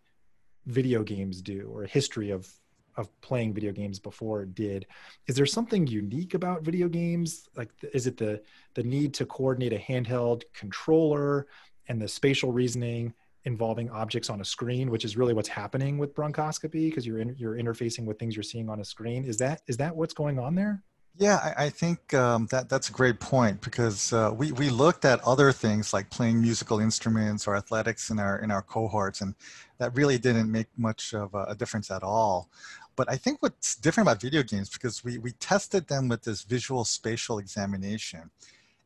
video 0.66 1.04
games 1.04 1.42
do 1.42 1.70
or 1.74 1.84
history 1.84 2.32
of 2.32 2.50
of 2.98 3.10
playing 3.20 3.54
video 3.54 3.74
games 3.74 4.00
before 4.00 4.46
did. 4.46 4.88
Is 5.28 5.36
there 5.36 5.46
something 5.46 5.86
unique 5.86 6.34
about 6.34 6.64
video 6.64 6.88
games? 6.88 7.50
Like 7.56 7.72
is 7.94 8.08
it 8.08 8.18
the 8.18 8.42
the 8.74 8.84
need 8.84 9.14
to 9.16 9.26
coordinate 9.26 9.74
a 9.74 9.78
handheld 9.78 10.44
controller 10.54 11.48
and 11.88 12.02
the 12.02 12.08
spatial 12.08 12.52
reasoning 12.52 13.14
involving 13.44 13.90
objects 13.92 14.30
on 14.32 14.42
a 14.42 14.46
screen 14.46 14.90
which 14.90 15.06
is 15.06 15.18
really 15.18 15.34
what's 15.34 15.50
happening 15.50 16.00
with 16.00 16.16
bronchoscopy 16.16 16.90
because 16.90 17.06
you're 17.06 17.20
in, 17.20 17.36
you're 17.38 17.56
interfacing 17.56 18.06
with 18.06 18.18
things 18.18 18.36
you're 18.36 18.44
seeing 18.44 18.70
on 18.70 18.80
a 18.80 18.86
screen? 18.86 19.26
Is 19.26 19.38
that 19.38 19.62
is 19.68 19.78
that 19.78 19.96
what's 19.96 20.14
going 20.14 20.40
on 20.40 20.56
there 20.56 20.84
yeah, 21.18 21.54
I, 21.58 21.66
I 21.66 21.70
think 21.70 22.14
um, 22.14 22.48
that 22.52 22.68
that's 22.68 22.90
a 22.90 22.92
great 22.92 23.20
point 23.20 23.62
because 23.62 24.12
uh, 24.12 24.32
we 24.36 24.52
we 24.52 24.70
looked 24.70 25.06
at 25.06 25.22
other 25.26 25.52
things 25.52 25.94
like 25.94 26.10
playing 26.10 26.42
musical 26.42 26.80
instruments 26.80 27.48
or 27.48 27.56
athletics 27.56 28.10
in 28.10 28.20
our 28.20 28.40
in 28.40 28.52
our 28.52 28.62
cohorts, 28.62 29.22
and 29.22 29.34
that 29.78 29.96
really 29.96 30.18
didn't 30.18 30.52
make 30.52 30.68
much 30.78 31.14
of 31.14 31.34
a, 31.34 31.46
a 31.50 31.56
difference 31.56 31.90
at 31.90 32.04
all. 32.04 32.50
But 32.98 33.10
I 33.10 33.16
think 33.16 33.42
what's 33.42 33.76
different 33.76 34.10
about 34.10 34.22
video 34.22 34.44
games 34.44 34.70
because 34.70 35.04
we 35.04 35.18
we 35.18 35.32
tested 35.34 35.88
them 35.88 36.10
with 36.10 36.24
this 36.24 36.44
visual 36.44 36.84
spatial 36.84 37.40
examination, 37.40 38.30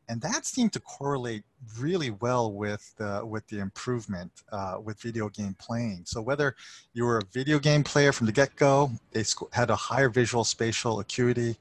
and 0.08 0.20
that 0.20 0.46
seemed 0.46 0.72
to 0.74 0.80
correlate 0.80 1.42
really 1.80 2.10
well 2.10 2.52
with 2.52 2.94
the 2.96 3.22
with 3.26 3.46
the 3.48 3.58
improvement 3.58 4.30
uh, 4.52 4.76
with 4.80 5.00
video 5.00 5.28
game 5.28 5.56
playing. 5.58 6.02
So 6.06 6.22
whether 6.22 6.54
you 6.92 7.06
were 7.06 7.18
a 7.18 7.24
video 7.32 7.58
game 7.58 7.82
player 7.82 8.12
from 8.12 8.26
the 8.26 8.32
get-go, 8.32 8.92
they 9.12 9.24
had 9.52 9.70
a 9.70 9.76
higher 9.76 10.08
visual 10.08 10.44
spatial 10.44 11.00
acuity 11.00 11.56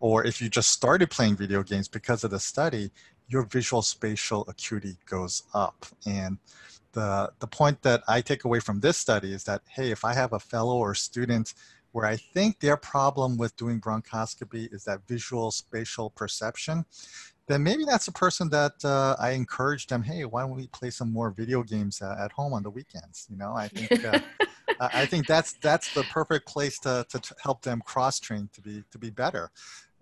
or 0.00 0.24
if 0.24 0.40
you 0.40 0.48
just 0.48 0.70
started 0.70 1.10
playing 1.10 1.36
video 1.36 1.62
games 1.62 1.88
because 1.88 2.24
of 2.24 2.30
the 2.30 2.40
study, 2.40 2.90
your 3.28 3.42
visual 3.42 3.82
spatial 3.82 4.44
acuity 4.48 4.96
goes 5.06 5.42
up. 5.54 5.86
And 6.06 6.38
the, 6.92 7.30
the 7.40 7.46
point 7.46 7.82
that 7.82 8.02
I 8.08 8.20
take 8.20 8.44
away 8.44 8.60
from 8.60 8.80
this 8.80 8.96
study 8.96 9.32
is 9.32 9.44
that, 9.44 9.62
hey, 9.68 9.90
if 9.90 10.04
I 10.04 10.14
have 10.14 10.32
a 10.32 10.40
fellow 10.40 10.76
or 10.76 10.94
student 10.94 11.54
where 11.92 12.06
I 12.06 12.16
think 12.16 12.60
their 12.60 12.76
problem 12.76 13.36
with 13.36 13.56
doing 13.56 13.80
bronchoscopy 13.80 14.72
is 14.72 14.84
that 14.84 15.06
visual 15.08 15.50
spatial 15.50 16.10
perception, 16.10 16.84
then 17.48 17.62
maybe 17.62 17.84
that's 17.84 18.08
a 18.08 18.12
person 18.12 18.50
that 18.50 18.72
uh, 18.84 19.16
I 19.18 19.30
encourage 19.30 19.86
them, 19.86 20.02
hey, 20.02 20.24
why 20.26 20.42
don't 20.42 20.54
we 20.54 20.66
play 20.68 20.90
some 20.90 21.10
more 21.10 21.30
video 21.30 21.62
games 21.62 22.02
uh, 22.02 22.16
at 22.20 22.30
home 22.32 22.52
on 22.52 22.62
the 22.62 22.70
weekends? 22.70 23.26
You 23.30 23.38
know, 23.38 23.54
I 23.54 23.68
think 23.68 24.04
uh, 24.04 24.20
I 24.80 25.06
think 25.06 25.26
that's 25.26 25.54
that's 25.54 25.92
the 25.94 26.04
perfect 26.04 26.46
place 26.46 26.78
to, 26.80 27.06
to 27.08 27.20
help 27.42 27.62
them 27.62 27.82
cross 27.84 28.20
train 28.20 28.48
to 28.52 28.60
be 28.60 28.84
to 28.90 28.98
be 28.98 29.10
better. 29.10 29.50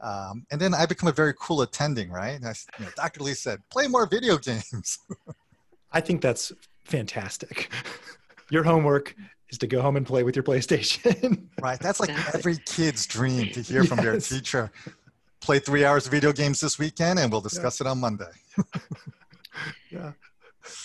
Um, 0.00 0.47
and 0.50 0.61
then 0.61 0.75
I 0.75 0.87
become 0.87 1.09
a 1.09 1.12
very 1.12 1.35
cool 1.41 1.62
attending, 1.62 2.11
right? 2.11 2.38
I, 2.45 2.55
you 2.79 2.85
know, 2.85 2.91
Dr. 2.97 3.23
Lee 3.23 3.35
said, 3.35 3.61
play 3.71 3.87
more 3.87 4.07
video 4.07 4.37
games. 4.38 4.99
I 5.93 6.00
think 6.00 6.21
that's 6.21 6.53
fantastic. 6.85 7.71
Your 8.50 8.62
homework 8.62 9.15
is 9.50 9.59
to 9.59 9.67
go 9.67 9.81
home 9.81 9.97
and 9.97 10.07
play 10.07 10.23
with 10.23 10.37
your 10.37 10.43
PlayStation. 10.43 11.47
right. 11.61 11.79
That's 11.81 12.00
like 12.00 12.11
every 12.35 12.57
kid's 12.65 13.07
dream 13.07 13.49
to 13.50 13.61
hear 13.61 13.81
yes. 13.81 13.88
from 13.88 13.99
their 13.99 14.21
teacher. 14.21 14.71
Play 15.41 15.59
three 15.59 15.85
hours 15.85 16.07
of 16.07 16.12
video 16.12 16.33
games 16.33 16.61
this 16.61 16.79
weekend 16.79 17.19
and 17.19 17.31
we'll 17.31 17.41
discuss 17.41 17.81
yeah. 17.81 17.87
it 17.87 17.91
on 17.91 17.99
Monday. 17.99 18.31
yeah. 19.91 20.12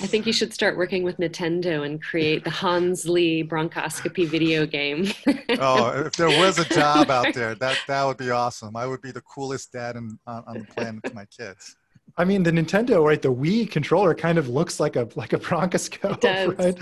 I 0.01 0.07
think 0.07 0.25
you 0.25 0.33
should 0.33 0.53
start 0.53 0.77
working 0.77 1.03
with 1.03 1.17
Nintendo 1.17 1.85
and 1.85 2.01
create 2.01 2.43
the 2.43 2.49
Hans 2.49 3.07
Lee 3.07 3.43
bronchoscopy 3.43 4.27
video 4.27 4.65
game. 4.65 5.11
oh, 5.59 6.05
if 6.05 6.13
there 6.13 6.29
was 6.29 6.59
a 6.59 6.65
job 6.65 7.09
out 7.09 7.33
there, 7.33 7.55
that 7.55 7.77
that 7.87 8.03
would 8.03 8.17
be 8.17 8.29
awesome. 8.29 8.75
I 8.75 8.85
would 8.85 9.01
be 9.01 9.11
the 9.11 9.21
coolest 9.21 9.71
dad 9.71 9.95
in, 9.95 10.17
on, 10.27 10.43
on 10.47 10.59
the 10.59 10.65
planet 10.65 11.03
to 11.05 11.13
my 11.13 11.25
kids. 11.25 11.75
I 12.17 12.25
mean, 12.25 12.43
the 12.43 12.51
Nintendo, 12.51 13.05
right? 13.05 13.21
The 13.21 13.33
Wii 13.33 13.69
controller 13.71 14.13
kind 14.13 14.37
of 14.37 14.49
looks 14.49 14.79
like 14.79 14.95
a 14.95 15.07
like 15.15 15.33
a 15.33 15.37
bronchoscope, 15.37 16.15
it 16.15 16.21
does. 16.21 16.55
right? 16.57 16.77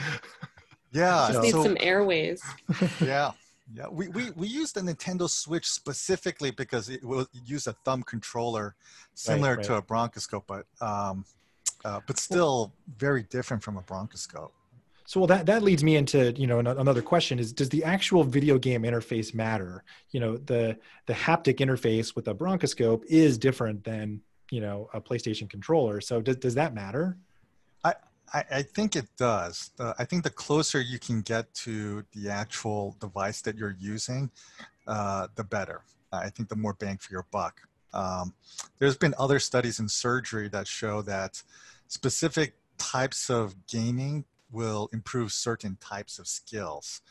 Yeah, 0.91 1.29
just 1.32 1.34
so, 1.34 1.41
need 1.41 1.51
some 1.51 1.77
airways. 1.79 2.41
Yeah. 3.01 3.32
Yeah, 3.72 3.86
we, 3.88 4.08
we, 4.08 4.32
we 4.32 4.48
used 4.48 4.74
the 4.74 4.82
Nintendo 4.82 5.29
Switch 5.29 5.68
specifically 5.68 6.50
because 6.50 6.89
it 6.89 7.06
will 7.06 7.27
use 7.46 7.68
a 7.68 7.74
thumb 7.86 8.01
controller 8.01 8.74
similar 9.13 9.50
right, 9.50 9.58
right. 9.58 9.65
to 9.65 9.75
a 9.75 9.82
bronchoscope, 9.82 10.46
but 10.48 10.65
um, 10.82 11.24
uh, 11.86 12.00
but 12.06 12.18
still 12.18 12.74
very 12.98 13.24
different 13.24 13.64
from 13.64 13.78
a 13.78 13.82
bronchoscope. 13.82 14.52
So 15.06 15.20
well, 15.20 15.28
that 15.28 15.48
that 15.48 15.64
leads 15.64 15.84
me 15.84 15.96
into 15.96 16.32
you 16.34 16.46
know 16.46 16.60
another 16.60 17.02
question 17.02 17.40
is 17.40 17.52
does 17.52 17.70
the 17.70 17.84
actual 17.84 18.24
video 18.24 18.60
game 18.60 18.84
interface 18.84 19.34
matter? 19.34 19.84
You 20.12 20.20
know 20.20 20.38
the 20.38 20.78
the 21.08 21.14
haptic 21.14 21.58
interface 21.58 22.16
with 22.16 22.28
a 22.28 22.36
bronchoscope 22.36 23.04
is 23.08 23.40
different 23.40 23.84
than 23.84 24.22
you 24.52 24.62
know 24.62 24.88
a 24.94 25.02
PlayStation 25.02 25.50
controller. 25.50 26.00
So 26.00 26.22
does 26.22 26.36
does 26.36 26.54
that 26.56 26.76
matter? 26.76 27.18
I 27.84 27.96
I, 28.32 28.44
I 28.52 28.62
think 28.62 28.96
it 28.96 29.08
does. 29.18 29.72
Uh, 29.80 29.94
I 29.98 30.06
think 30.06 30.24
the 30.24 30.30
closer 30.30 30.80
you 30.80 31.00
can 31.00 31.22
get 31.22 31.52
to 31.66 32.04
the 32.14 32.30
actual 32.30 32.96
device 33.00 33.42
that 33.42 33.58
you're 33.58 33.78
using, 33.80 34.30
uh, 34.86 35.28
the 35.34 35.44
better. 35.44 35.82
I 36.12 36.30
think 36.30 36.50
the 36.50 36.56
more 36.56 36.74
bang 36.74 36.98
for 36.98 37.14
your 37.14 37.26
buck. 37.32 37.62
Um, 37.93 38.34
there's 38.79 38.98
been 38.98 39.13
other 39.17 39.39
studies 39.39 39.79
in 39.79 39.89
surgery 39.89 40.48
that 40.50 40.67
show 40.67 41.01
that 41.03 41.41
specific 41.88 42.55
types 42.77 43.29
of 43.29 43.55
gaming 43.67 44.25
will 44.51 44.89
improve 44.93 45.31
certain 45.31 45.77
types 45.79 46.19
of 46.19 46.27
skills 46.27 47.01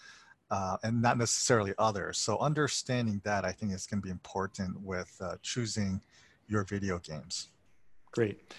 uh, 0.51 0.77
and 0.83 1.03
not 1.03 1.19
necessarily 1.19 1.75
others. 1.79 2.19
So 2.19 2.39
understanding 2.39 3.21
that 3.25 3.45
I 3.45 3.53
think 3.53 3.73
is 3.73 3.87
going 3.87 4.01
to 4.01 4.05
be 4.05 4.11
important 4.11 4.81
with 4.81 5.15
uh, 5.21 5.37
choosing 5.43 6.01
your 6.49 6.65
video 6.65 6.99
games. 6.99 7.49
Great. 8.13 8.55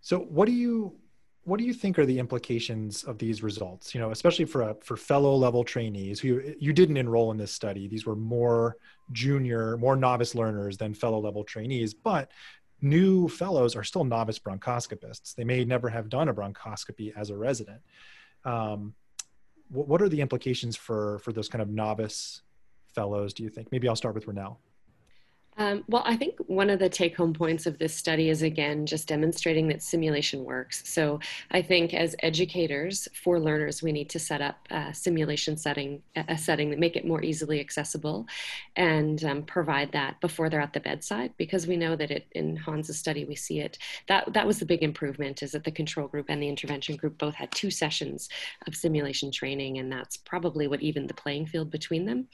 So 0.00 0.20
what 0.20 0.46
do 0.46 0.52
you 0.52 0.94
what 1.48 1.58
do 1.58 1.64
you 1.64 1.72
think 1.72 1.98
are 1.98 2.04
the 2.04 2.18
implications 2.18 3.04
of 3.04 3.16
these 3.16 3.42
results? 3.42 3.94
You 3.94 4.00
know, 4.02 4.10
especially 4.10 4.44
for 4.44 4.62
a, 4.62 4.76
for 4.82 4.98
fellow 4.98 5.34
level 5.34 5.64
trainees 5.64 6.20
who 6.20 6.42
you 6.58 6.74
didn't 6.74 6.98
enroll 6.98 7.30
in 7.30 7.38
this 7.38 7.52
study. 7.52 7.88
These 7.88 8.04
were 8.04 8.16
more 8.16 8.76
junior, 9.12 9.78
more 9.78 9.96
novice 9.96 10.34
learners 10.34 10.76
than 10.76 10.92
fellow 10.92 11.18
level 11.18 11.44
trainees, 11.44 11.94
but 11.94 12.30
new 12.82 13.28
fellows 13.28 13.74
are 13.74 13.82
still 13.82 14.04
novice 14.04 14.38
bronchoscopists. 14.38 15.34
They 15.34 15.44
may 15.44 15.64
never 15.64 15.88
have 15.88 16.10
done 16.10 16.28
a 16.28 16.34
bronchoscopy 16.34 17.14
as 17.16 17.30
a 17.30 17.36
resident. 17.36 17.80
Um, 18.44 18.94
what, 19.70 19.88
what 19.88 20.02
are 20.02 20.08
the 20.10 20.20
implications 20.20 20.76
for 20.76 21.18
for 21.20 21.32
those 21.32 21.48
kind 21.48 21.62
of 21.62 21.70
novice 21.70 22.42
fellows? 22.94 23.32
Do 23.32 23.42
you 23.42 23.48
think? 23.48 23.72
Maybe 23.72 23.88
I'll 23.88 23.96
start 23.96 24.14
with 24.14 24.26
Renelle. 24.26 24.58
Um, 25.58 25.82
well, 25.88 26.04
I 26.06 26.16
think 26.16 26.36
one 26.46 26.70
of 26.70 26.78
the 26.78 26.88
take 26.88 27.16
home 27.16 27.34
points 27.34 27.66
of 27.66 27.78
this 27.78 27.92
study 27.92 28.28
is 28.28 28.42
again 28.42 28.86
just 28.86 29.08
demonstrating 29.08 29.66
that 29.68 29.82
simulation 29.82 30.44
works. 30.44 30.88
So 30.88 31.18
I 31.50 31.62
think 31.62 31.92
as 31.94 32.14
educators 32.22 33.08
for 33.12 33.40
learners, 33.40 33.82
we 33.82 33.90
need 33.90 34.08
to 34.10 34.20
set 34.20 34.40
up 34.40 34.68
a 34.70 34.94
simulation 34.94 35.56
setting, 35.56 36.00
a 36.14 36.38
setting 36.38 36.70
that 36.70 36.78
make 36.78 36.94
it 36.94 37.04
more 37.04 37.22
easily 37.24 37.58
accessible 37.58 38.28
and 38.76 39.24
um, 39.24 39.42
provide 39.42 39.90
that 39.92 40.20
before 40.20 40.48
they're 40.48 40.60
at 40.60 40.72
the 40.72 40.80
bedside 40.80 41.32
because 41.36 41.66
we 41.66 41.76
know 41.76 41.96
that 41.96 42.12
it, 42.12 42.26
in 42.32 42.54
Hans's 42.54 42.96
study, 42.96 43.24
we 43.24 43.34
see 43.34 43.58
it. 43.58 43.78
That, 44.06 44.32
that 44.34 44.46
was 44.46 44.60
the 44.60 44.66
big 44.66 44.84
improvement 44.84 45.42
is 45.42 45.52
that 45.52 45.64
the 45.64 45.72
control 45.72 46.06
group 46.06 46.26
and 46.28 46.40
the 46.40 46.48
intervention 46.48 46.94
group 46.94 47.18
both 47.18 47.34
had 47.34 47.50
two 47.50 47.72
sessions 47.72 48.28
of 48.68 48.76
simulation 48.76 49.32
training 49.32 49.78
and 49.78 49.90
that's 49.90 50.18
probably 50.18 50.68
what 50.68 50.82
evened 50.82 51.10
the 51.10 51.14
playing 51.14 51.46
field 51.46 51.68
between 51.72 52.06
them. 52.06 52.28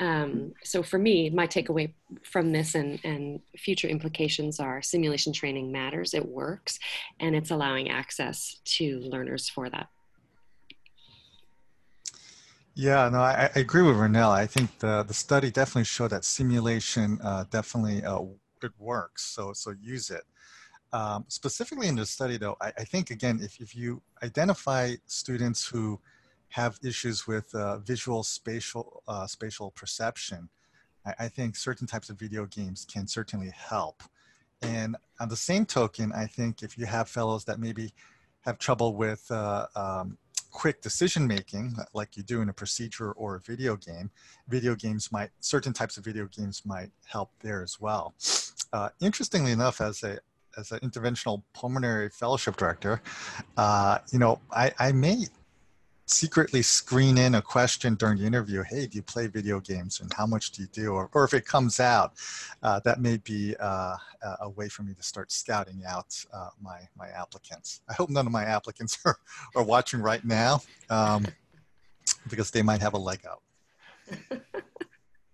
Um, 0.00 0.54
so 0.64 0.82
for 0.82 0.98
me, 0.98 1.30
my 1.30 1.46
takeaway 1.46 1.92
from 2.24 2.50
this 2.50 2.63
and, 2.74 2.98
and 3.04 3.40
future 3.56 3.88
implications 3.88 4.60
are 4.60 4.80
simulation 4.80 5.32
training 5.32 5.70
matters, 5.70 6.14
it 6.14 6.26
works, 6.26 6.78
and 7.20 7.36
it's 7.36 7.50
allowing 7.50 7.90
access 7.90 8.60
to 8.76 9.00
learners 9.00 9.48
for 9.48 9.68
that. 9.68 9.88
Yeah, 12.74 13.08
no, 13.08 13.20
I, 13.20 13.50
I 13.54 13.58
agree 13.60 13.82
with 13.82 13.96
Renelle. 13.96 14.30
I 14.30 14.46
think 14.46 14.78
the, 14.78 15.04
the 15.06 15.14
study 15.14 15.50
definitely 15.50 15.84
showed 15.84 16.10
that 16.10 16.24
simulation 16.24 17.20
uh, 17.22 17.44
definitely 17.50 18.02
uh, 18.02 18.20
it 18.62 18.72
works. 18.78 19.24
So 19.26 19.52
so 19.52 19.74
use 19.80 20.10
it. 20.10 20.24
Um, 20.92 21.24
specifically 21.28 21.88
in 21.88 21.96
the 21.96 22.06
study, 22.06 22.36
though, 22.36 22.56
I, 22.60 22.72
I, 22.78 22.84
think 22.84 23.10
again, 23.10 23.40
if, 23.42 23.60
if 23.60 23.74
you 23.74 24.00
identify 24.22 24.94
students 25.06 25.66
who 25.66 26.00
have 26.50 26.78
issues 26.84 27.26
with 27.26 27.52
uh, 27.52 27.78
visual 27.78 28.22
spatial 28.22 29.02
uh, 29.08 29.26
spatial 29.26 29.72
perception, 29.72 30.48
I, 31.06 31.14
I 31.20 31.28
think 31.28 31.56
certain 31.56 31.86
types 31.86 32.10
of 32.10 32.18
video 32.18 32.46
games 32.46 32.86
can 32.90 33.06
certainly 33.06 33.50
help. 33.50 34.02
And 34.62 34.96
on 35.20 35.28
the 35.28 35.36
same 35.36 35.66
token, 35.66 36.12
I 36.12 36.26
think 36.26 36.62
if 36.62 36.78
you 36.78 36.86
have 36.86 37.08
fellows 37.08 37.44
that 37.44 37.58
maybe 37.60 37.92
have 38.42 38.58
trouble 38.58 38.94
with 38.94 39.30
uh, 39.30 39.66
um, 39.76 40.18
quick 40.50 40.80
decision 40.80 41.26
making, 41.26 41.74
like 41.92 42.16
you 42.16 42.22
do 42.22 42.40
in 42.40 42.48
a 42.48 42.52
procedure 42.52 43.12
or 43.12 43.36
a 43.36 43.40
video 43.40 43.76
game, 43.76 44.10
video 44.48 44.74
games 44.74 45.10
might, 45.12 45.30
certain 45.40 45.72
types 45.72 45.96
of 45.96 46.04
video 46.04 46.26
games 46.26 46.62
might 46.64 46.90
help 47.06 47.30
there 47.40 47.62
as 47.62 47.80
well. 47.80 48.14
uh, 48.72 48.88
interestingly 49.00 49.52
enough, 49.52 49.80
as 49.80 50.02
a 50.02 50.18
as 50.56 50.70
an 50.70 50.78
interventional 50.80 51.42
pulmonary 51.52 52.08
fellowship 52.08 52.56
director, 52.56 53.02
uh, 53.56 53.98
you 54.12 54.20
know, 54.20 54.38
I, 54.52 54.72
I 54.78 54.92
may 54.92 55.26
secretly 56.06 56.62
screen 56.62 57.16
in 57.16 57.36
a 57.36 57.42
question 57.42 57.94
during 57.94 58.18
the 58.18 58.26
interview 58.26 58.62
hey 58.68 58.86
do 58.86 58.96
you 58.96 59.02
play 59.02 59.26
video 59.26 59.58
games 59.58 60.00
and 60.00 60.12
how 60.12 60.26
much 60.26 60.50
do 60.50 60.62
you 60.62 60.68
do? 60.68 60.92
Or, 60.92 61.08
or 61.14 61.24
if 61.24 61.32
it 61.32 61.46
comes 61.46 61.80
out 61.80 62.12
uh, 62.62 62.80
that 62.84 63.00
may 63.00 63.16
be 63.18 63.56
uh, 63.58 63.96
a 64.40 64.50
way 64.50 64.68
for 64.68 64.82
me 64.82 64.94
to 64.94 65.02
start 65.02 65.32
scouting 65.32 65.82
out 65.86 66.14
uh, 66.32 66.50
my 66.62 66.80
my 66.96 67.08
applicants. 67.08 67.80
I 67.88 67.94
hope 67.94 68.10
none 68.10 68.26
of 68.26 68.32
my 68.32 68.44
applicants 68.44 68.98
are, 69.04 69.16
are 69.56 69.64
watching 69.64 70.00
right 70.00 70.24
now 70.24 70.60
um, 70.90 71.26
because 72.28 72.50
they 72.50 72.62
might 72.62 72.80
have 72.80 72.94
a 72.94 72.98
leg 72.98 73.20
up. 73.26 73.42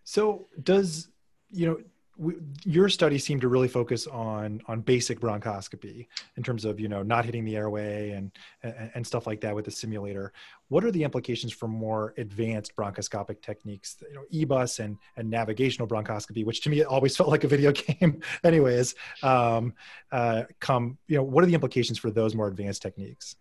So 0.05 0.49
does 0.62 1.09
you 1.50 1.67
know 1.67 1.79
we, 2.21 2.35
your 2.65 2.91
study 2.91 3.19
seemed 3.19 3.41
to 3.41 3.49
really 3.49 3.67
focus 3.67 4.07
on 4.07 4.61
on 4.67 4.83
basic 4.83 5.21
bronchoscopy 5.21 6.07
in 6.37 6.43
terms 6.43 6.67
of 6.67 6.79
you 6.79 6.87
know 6.87 7.03
not 7.03 7.25
hitting 7.25 7.47
the 7.47 7.57
airway 7.57 8.11
and, 8.11 8.31
and, 8.62 8.91
and 8.95 9.07
stuff 9.07 9.27
like 9.27 9.41
that 9.41 9.55
with 9.55 9.65
the 9.65 9.71
simulator. 9.71 10.31
What 10.69 10.85
are 10.85 10.91
the 10.91 11.03
implications 11.03 11.50
for 11.50 11.67
more 11.67 12.12
advanced 12.19 12.77
bronchoscopic 12.77 13.41
techniques, 13.41 13.97
you 14.07 14.15
know, 14.15 14.25
EBUS 14.33 14.81
and 14.81 14.99
and 15.17 15.31
navigational 15.31 15.89
bronchoscopy, 15.89 16.45
which 16.45 16.61
to 16.62 16.71
me 16.71 16.85
always 16.85 17.17
felt 17.19 17.31
like 17.31 17.45
a 17.45 17.49
video 17.49 17.73
game. 17.73 18.21
Anyways, 18.45 18.95
um, 19.23 19.73
uh, 20.12 20.43
come 20.61 20.99
you 21.09 21.17
know, 21.17 21.23
what 21.23 21.43
are 21.43 21.47
the 21.47 21.55
implications 21.55 21.99
for 21.99 22.11
those 22.11 22.35
more 22.35 22.49
advanced 22.49 22.83
techniques? 22.83 23.37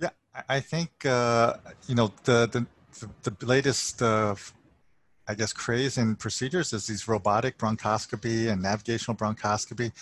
Yeah, 0.00 0.10
I 0.48 0.58
think 0.58 1.06
uh, 1.06 1.54
you 1.86 1.94
know 1.94 2.12
the 2.24 2.48
the 2.50 2.66
the 3.30 3.46
latest 3.46 4.02
uh, 4.02 4.34
I 5.28 5.34
guess, 5.34 5.52
craze 5.52 5.98
in 5.98 6.16
procedures 6.16 6.72
is 6.72 6.86
these 6.86 7.08
robotic 7.08 7.58
bronchoscopy 7.58 8.50
and 8.50 8.62
navigational 8.62 9.16
bronchoscopy. 9.16 9.92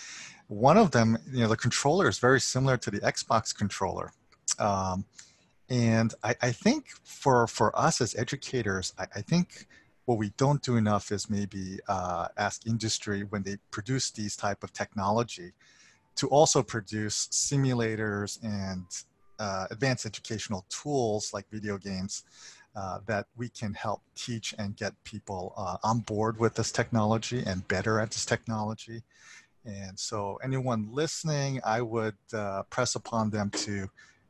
One 0.47 0.77
of 0.77 0.91
them, 0.91 1.17
you 1.31 1.41
know, 1.41 1.47
the 1.47 1.57
controller 1.57 2.07
is 2.07 2.19
very 2.19 2.39
similar 2.39 2.77
to 2.77 2.91
the 2.91 2.99
Xbox 2.99 3.55
controller. 3.55 4.11
Um, 4.59 5.05
and 5.69 6.13
I, 6.23 6.35
I, 6.43 6.51
think 6.51 6.89
for, 7.03 7.47
for 7.47 7.77
us 7.77 7.99
as 7.99 8.15
educators, 8.15 8.93
I, 8.99 9.07
I, 9.15 9.21
think 9.21 9.65
what 10.05 10.19
we 10.19 10.31
don't 10.37 10.61
do 10.61 10.77
enough 10.77 11.11
is 11.11 11.29
maybe 11.29 11.79
uh, 11.87 12.27
ask 12.37 12.67
industry 12.67 13.23
when 13.29 13.41
they 13.41 13.57
produce 13.71 14.11
these 14.11 14.35
type 14.35 14.63
of 14.63 14.71
technology 14.73 15.53
to 16.17 16.27
also 16.27 16.61
produce 16.61 17.27
simulators 17.29 18.41
and 18.43 18.85
uh, 19.39 19.65
advanced 19.71 20.05
educational 20.05 20.65
tools 20.69 21.33
like 21.33 21.45
video 21.51 21.77
games 21.77 22.23
uh, 22.75 22.99
that 23.05 23.27
we 23.35 23.49
can 23.49 23.73
help 23.73 24.01
teach 24.15 24.53
and 24.57 24.75
get 24.75 24.93
people 25.03 25.53
uh, 25.57 25.77
on 25.83 25.99
board 25.99 26.39
with 26.39 26.55
this 26.55 26.71
technology 26.71 27.43
and 27.45 27.67
better 27.67 27.99
at 27.99 28.11
this 28.11 28.25
technology. 28.25 29.03
And 29.65 29.97
so 29.97 30.37
anyone 30.43 30.89
listening, 30.91 31.59
I 31.65 31.81
would 31.81 32.17
uh, 32.33 32.63
press 32.69 32.95
upon 32.95 33.31
them 33.31 33.49
to 33.51 33.89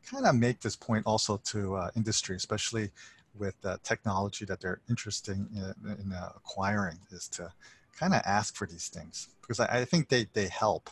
kind 0.10 0.26
of 0.26 0.36
make 0.36 0.62
this 0.62 0.76
point 0.76 1.06
also 1.06 1.38
to 1.46 1.76
uh, 1.76 1.92
industry, 1.96 2.36
especially 2.36 2.92
with 3.38 3.56
technology 3.84 4.46
that 4.46 4.62
they're 4.62 4.80
interested 4.90 5.36
in, 5.36 5.74
in 6.00 6.14
uh, 6.14 6.30
acquiring 6.38 6.98
is 7.12 7.28
to 7.28 7.52
kind 7.98 8.14
of 8.14 8.22
ask 8.26 8.56
for 8.56 8.68
these 8.68 8.88
things 8.88 9.30
because 9.42 9.60
I, 9.60 9.80
I 9.80 9.86
think 9.86 10.10
they, 10.10 10.28
they 10.34 10.48
help. 10.48 10.90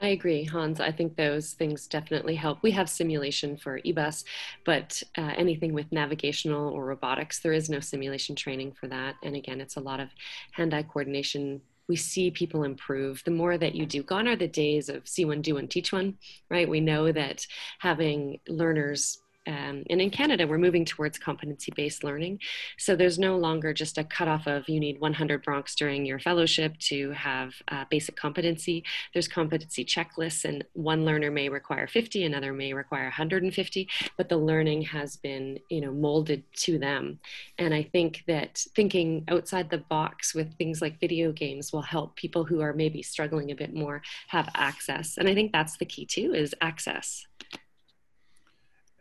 I 0.00 0.08
agree, 0.08 0.44
Hans. 0.44 0.78
I 0.78 0.92
think 0.92 1.16
those 1.16 1.54
things 1.54 1.86
definitely 1.86 2.34
help. 2.34 2.62
We 2.62 2.70
have 2.72 2.88
simulation 2.88 3.56
for 3.56 3.80
EBUS, 3.80 4.24
but 4.64 5.02
uh, 5.16 5.32
anything 5.36 5.72
with 5.72 5.90
navigational 5.90 6.68
or 6.68 6.84
robotics, 6.84 7.40
there 7.40 7.54
is 7.54 7.70
no 7.70 7.80
simulation 7.80 8.36
training 8.36 8.72
for 8.72 8.88
that. 8.88 9.14
And 9.22 9.34
again, 9.34 9.60
it's 9.60 9.76
a 9.76 9.80
lot 9.80 10.00
of 10.00 10.10
hand 10.52 10.74
eye 10.74 10.82
coordination. 10.82 11.62
We 11.88 11.96
see 11.96 12.30
people 12.30 12.64
improve. 12.64 13.22
The 13.24 13.30
more 13.30 13.56
that 13.56 13.74
you 13.74 13.86
do, 13.86 14.02
gone 14.02 14.28
are 14.28 14.36
the 14.36 14.48
days 14.48 14.90
of 14.90 15.08
see 15.08 15.24
one, 15.24 15.40
do 15.40 15.54
one, 15.54 15.68
teach 15.68 15.92
one, 15.92 16.18
right? 16.50 16.68
We 16.68 16.80
know 16.80 17.10
that 17.12 17.46
having 17.78 18.40
learners 18.48 19.22
um, 19.46 19.84
and 19.88 20.00
in 20.00 20.10
Canada, 20.10 20.46
we're 20.46 20.58
moving 20.58 20.84
towards 20.84 21.18
competency 21.18 21.72
based 21.76 22.02
learning. 22.02 22.40
So 22.78 22.96
there's 22.96 23.18
no 23.18 23.36
longer 23.36 23.72
just 23.72 23.96
a 23.96 24.04
cutoff 24.04 24.46
of 24.46 24.68
you 24.68 24.80
need 24.80 25.00
100 25.00 25.44
bronchs 25.44 25.74
during 25.74 26.04
your 26.04 26.18
fellowship 26.18 26.76
to 26.78 27.12
have 27.12 27.54
uh, 27.68 27.84
basic 27.88 28.16
competency. 28.16 28.82
There's 29.12 29.28
competency 29.28 29.84
checklists, 29.84 30.44
and 30.44 30.64
one 30.72 31.04
learner 31.04 31.30
may 31.30 31.48
require 31.48 31.86
50, 31.86 32.24
another 32.24 32.52
may 32.52 32.72
require 32.72 33.04
150, 33.04 33.88
but 34.16 34.28
the 34.28 34.36
learning 34.36 34.82
has 34.82 35.16
been 35.16 35.60
you 35.70 35.80
know 35.80 35.92
molded 35.92 36.42
to 36.56 36.78
them. 36.78 37.20
And 37.58 37.72
I 37.72 37.84
think 37.84 38.24
that 38.26 38.64
thinking 38.74 39.24
outside 39.28 39.70
the 39.70 39.78
box 39.78 40.34
with 40.34 40.56
things 40.56 40.82
like 40.82 40.98
video 40.98 41.30
games 41.32 41.72
will 41.72 41.82
help 41.82 42.16
people 42.16 42.44
who 42.44 42.60
are 42.60 42.72
maybe 42.72 43.02
struggling 43.02 43.50
a 43.50 43.54
bit 43.54 43.74
more 43.74 44.02
have 44.28 44.48
access. 44.54 45.18
And 45.18 45.28
I 45.28 45.34
think 45.34 45.52
that's 45.52 45.76
the 45.76 45.84
key 45.84 46.04
too 46.04 46.34
is 46.34 46.54
access 46.60 47.26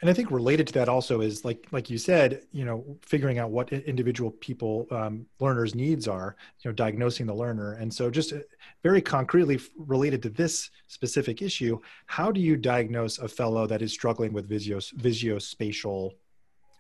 and 0.02 0.10
I 0.10 0.14
think 0.14 0.30
related 0.30 0.68
to 0.68 0.74
that 0.74 0.90
also 0.90 1.22
is 1.22 1.46
like 1.46 1.66
like 1.72 1.90
you 1.90 1.98
said, 1.98 2.44
you 2.52 2.66
know, 2.66 2.84
figuring 3.02 3.40
out 3.40 3.50
what 3.50 3.72
individual 3.72 4.32
people 4.32 4.88
um, 4.92 5.26
learners' 5.40 5.74
needs 5.74 6.08
are, 6.08 6.36
you 6.62 6.70
know, 6.70 6.76
diagnosing 6.76 7.26
the 7.26 7.34
learner, 7.34 7.74
and 7.74 7.94
so 7.94 8.10
just 8.10 8.34
uh, 8.34 8.40
very 8.84 9.02
concretely 9.02 9.60
related 9.78 10.22
to 10.24 10.30
this 10.30 10.70
specific 10.88 11.42
issue, 11.42 11.80
how 12.08 12.32
do 12.32 12.42
you 12.42 12.58
diagnose 12.58 13.20
a 13.20 13.28
fellow 13.28 13.66
that 13.68 13.82
is 13.82 13.94
struggling 13.94 14.34
with 14.34 14.50
visio 14.50 14.80
visuospatial 14.80 16.12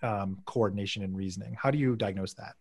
um, 0.03 0.37
coordination 0.45 1.03
and 1.03 1.15
reasoning? 1.15 1.55
How 1.59 1.71
do 1.71 1.77
you 1.77 1.95
diagnose 1.95 2.33
that? 2.33 2.55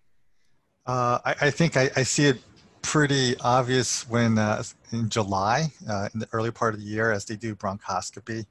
Uh, 0.87 1.19
I, 1.25 1.35
I, 1.43 1.51
think 1.51 1.77
I, 1.77 1.91
I, 1.97 2.03
see 2.03 2.27
it 2.27 2.39
pretty 2.83 3.37
obvious 3.41 4.07
when 4.09 4.39
uh, 4.39 4.63
in 4.93 5.09
July, 5.09 5.73
uh, 5.89 6.11
in 6.13 6.21
the 6.21 6.29
early 6.33 6.51
part 6.51 6.75
of 6.75 6.81
the 6.81 6.87
year, 6.87 7.11
as 7.11 7.25
they 7.25 7.37
do 7.37 7.57
bronchoscopy, 7.57 8.45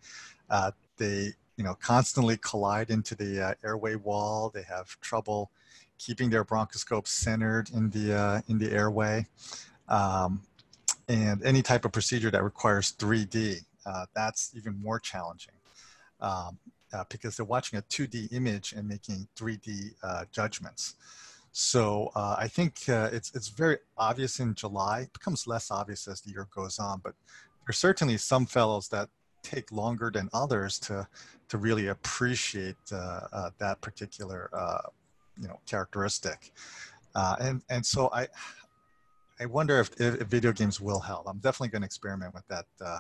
uh, 0.50 0.72
they 0.98 1.34
you 1.58 1.64
know, 1.64 1.76
constantly 1.76 2.38
collide 2.38 2.90
into 2.90 3.16
the 3.16 3.42
uh, 3.42 3.54
airway 3.64 3.96
wall. 3.96 4.52
They 4.54 4.64
have 4.64 5.00
trouble 5.02 5.52
keeping 5.98 6.30
their 6.30 6.44
bronchoscope 6.44 7.08
centered 7.08 7.70
in 7.70 7.90
the, 7.92 8.14
uh, 8.14 8.42
in 8.48 8.58
the 8.58 8.72
airway. 8.72 9.28
Um, 9.88 10.42
and 11.08 11.44
any 11.44 11.62
type 11.62 11.86
of 11.86 11.92
procedure 11.92 12.32
that 12.32 12.44
requires 12.44 12.94
3D, 12.94 13.66
uh, 13.86 14.06
that's 14.16 14.52
even 14.56 14.82
more 14.82 15.00
challenging 15.00 15.54
um, 16.22 16.58
uh, 16.94 17.04
because 17.10 17.38
they're 17.38 17.46
watching 17.46 17.78
a 17.78 17.82
2D 17.84 18.34
image 18.34 18.74
and 18.74 18.88
making 18.88 19.28
3D 19.36 19.92
uh, 20.02 20.26
judgments. 20.32 20.96
So 21.52 22.12
uh, 22.16 22.36
I 22.40 22.48
think 22.48 22.88
it's, 22.88 23.36
it's 23.36 23.50
very 23.50 23.78
obvious 23.98 24.40
in 24.40 24.56
July. 24.56 25.02
It 25.02 25.14
becomes 25.14 25.46
less 25.46 25.70
obvious 25.70 26.08
as 26.08 26.22
the 26.22 26.32
year 26.32 26.48
goes 26.56 26.80
on, 26.80 27.02
but 27.04 27.14
there's 27.66 27.78
certainly 27.78 28.18
some 28.18 28.46
fellows 28.46 28.88
that 28.90 29.10
take 29.44 29.72
longer 29.72 30.10
than 30.10 30.30
others 30.34 30.80
to 30.80 31.08
to 31.50 31.58
really 31.58 31.88
appreciate 31.88 32.78
uh, 32.92 33.22
uh, 33.32 33.50
that 33.60 33.80
particular 33.82 34.50
uh, 34.54 34.90
you 35.40 35.48
know 35.48 35.60
characteristic. 35.66 36.52
Uh, 37.16 37.36
and 37.40 37.62
and 37.70 37.86
so 37.86 38.10
I 38.14 38.28
I 39.40 39.46
wonder 39.46 39.80
if, 39.80 39.90
if, 40.00 40.28
video 40.28 40.52
games 40.52 40.80
will 40.80 41.00
help. 41.00 41.28
I'm 41.28 41.40
definitely 41.40 41.70
going 41.70 41.82
to 41.82 41.86
experiment 41.86 42.34
with 42.34 42.48
that 42.48 42.66
uh, 42.84 43.00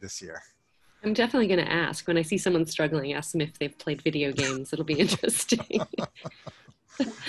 this 0.00 0.20
year. 0.20 0.42
I'm 1.04 1.12
definitely 1.12 1.46
going 1.46 1.64
to 1.64 1.70
ask 1.70 2.08
when 2.08 2.16
I 2.16 2.22
see 2.22 2.38
someone 2.38 2.66
struggling. 2.66 3.12
Ask 3.12 3.32
them 3.32 3.42
if 3.42 3.58
they've 3.58 3.76
played 3.78 4.00
video 4.02 4.32
games. 4.32 4.72
It'll 4.72 4.84
be 4.84 4.94
interesting. 4.98 5.80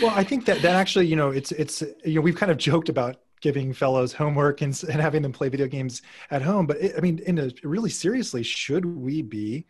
well, 0.01 0.13
I 0.15 0.23
think 0.23 0.45
that 0.45 0.61
that 0.61 0.75
actually, 0.75 1.07
you 1.07 1.15
know, 1.15 1.31
it's 1.31 1.51
it's 1.51 1.81
you 2.03 2.15
know 2.15 2.21
we've 2.21 2.35
kind 2.35 2.51
of 2.51 2.57
joked 2.57 2.89
about 2.89 3.17
giving 3.45 3.71
fellows 3.71 4.11
homework 4.11 4.61
and, 4.61 4.83
and 4.89 4.99
having 4.99 5.21
them 5.21 5.31
play 5.31 5.49
video 5.49 5.67
games 5.67 6.01
at 6.31 6.41
home. 6.41 6.65
But 6.65 6.77
it, 6.81 6.95
I 6.97 6.99
mean, 6.99 7.19
in 7.27 7.37
a, 7.37 7.51
really 7.61 7.91
seriously, 7.91 8.41
should 8.41 8.83
we 8.83 9.21
be 9.21 9.67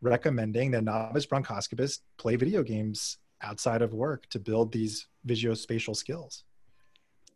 recommending 0.00 0.70
that 0.70 0.82
novice 0.82 1.26
bronchoscopists 1.26 1.98
play 2.16 2.36
video 2.36 2.62
games 2.62 3.18
outside 3.42 3.82
of 3.82 3.92
work 3.92 4.26
to 4.30 4.38
build 4.38 4.72
these 4.72 5.08
visuospatial 5.26 5.94
skills? 5.94 6.44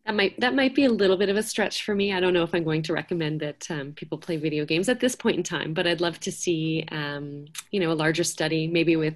That 0.06 0.14
might 0.14 0.40
that 0.40 0.54
might 0.54 0.74
be 0.74 0.86
a 0.86 0.90
little 0.90 1.18
bit 1.18 1.28
of 1.28 1.36
a 1.36 1.42
stretch 1.42 1.84
for 1.84 1.94
me. 1.94 2.14
I 2.14 2.20
don't 2.20 2.32
know 2.32 2.42
if 2.42 2.54
I'm 2.54 2.64
going 2.64 2.82
to 2.84 2.94
recommend 2.94 3.40
that 3.40 3.70
um, 3.70 3.92
people 3.92 4.16
play 4.16 4.38
video 4.38 4.64
games 4.64 4.88
at 4.88 4.98
this 4.98 5.14
point 5.14 5.36
in 5.36 5.42
time, 5.42 5.74
but 5.74 5.86
I'd 5.86 6.00
love 6.00 6.18
to 6.20 6.32
see 6.32 6.86
um, 6.90 7.44
you 7.70 7.80
know 7.80 7.92
a 7.92 8.00
larger 8.02 8.24
study, 8.24 8.66
maybe 8.66 8.96
with 8.96 9.14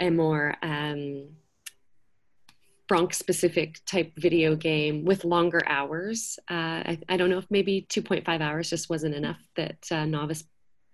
a 0.00 0.08
more 0.08 0.56
um, 0.62 1.28
bronch 2.88 3.14
specific 3.14 3.80
type 3.86 4.12
video 4.16 4.54
game 4.54 5.04
with 5.04 5.24
longer 5.24 5.62
hours. 5.66 6.38
Uh, 6.50 6.84
I, 6.84 6.98
I, 7.08 7.16
don't 7.16 7.30
know 7.30 7.38
if 7.38 7.50
maybe 7.50 7.86
2.5 7.88 8.40
hours 8.40 8.68
just 8.68 8.90
wasn't 8.90 9.14
enough 9.14 9.40
that 9.56 9.78
uh, 9.90 10.04
novice 10.04 10.44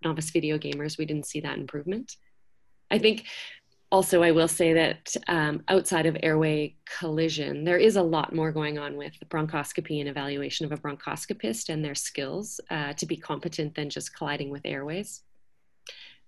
novice 0.03 0.31
video 0.31 0.57
gamers 0.57 0.97
we 0.97 1.05
didn't 1.05 1.27
see 1.27 1.41
that 1.41 1.59
improvement. 1.59 2.17
I 2.91 2.99
think 2.99 3.27
also 3.93 4.23
I 4.23 4.31
will 4.31 4.49
say 4.49 4.73
that 4.75 5.15
um, 5.29 5.63
outside 5.69 6.07
of 6.07 6.17
airway 6.23 6.77
collision, 6.99 7.65
there 7.65 7.79
is 7.79 7.97
a 7.97 8.03
lot 8.03 8.35
more 8.35 8.53
going 8.53 8.79
on 8.79 8.97
with 8.97 9.15
bronchoscopy 9.29 10.01
and 10.01 10.09
evaluation 10.09 10.65
of 10.65 10.73
a 10.73 10.77
bronchoscopist 10.77 11.69
and 11.69 11.85
their 11.85 11.95
skills 11.95 12.61
uh, 12.71 12.93
to 12.95 13.07
be 13.07 13.17
competent 13.17 13.75
than 13.75 13.91
just 13.91 14.15
colliding 14.15 14.51
with 14.51 14.63
airways. 14.65 15.23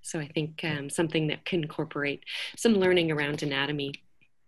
So 0.02 0.18
I 0.18 0.26
think 0.26 0.60
um, 0.64 0.90
something 0.90 1.28
that 1.28 1.44
can 1.44 1.62
incorporate 1.62 2.24
some 2.56 2.74
learning 2.74 3.12
around 3.12 3.42
anatomy 3.42 3.94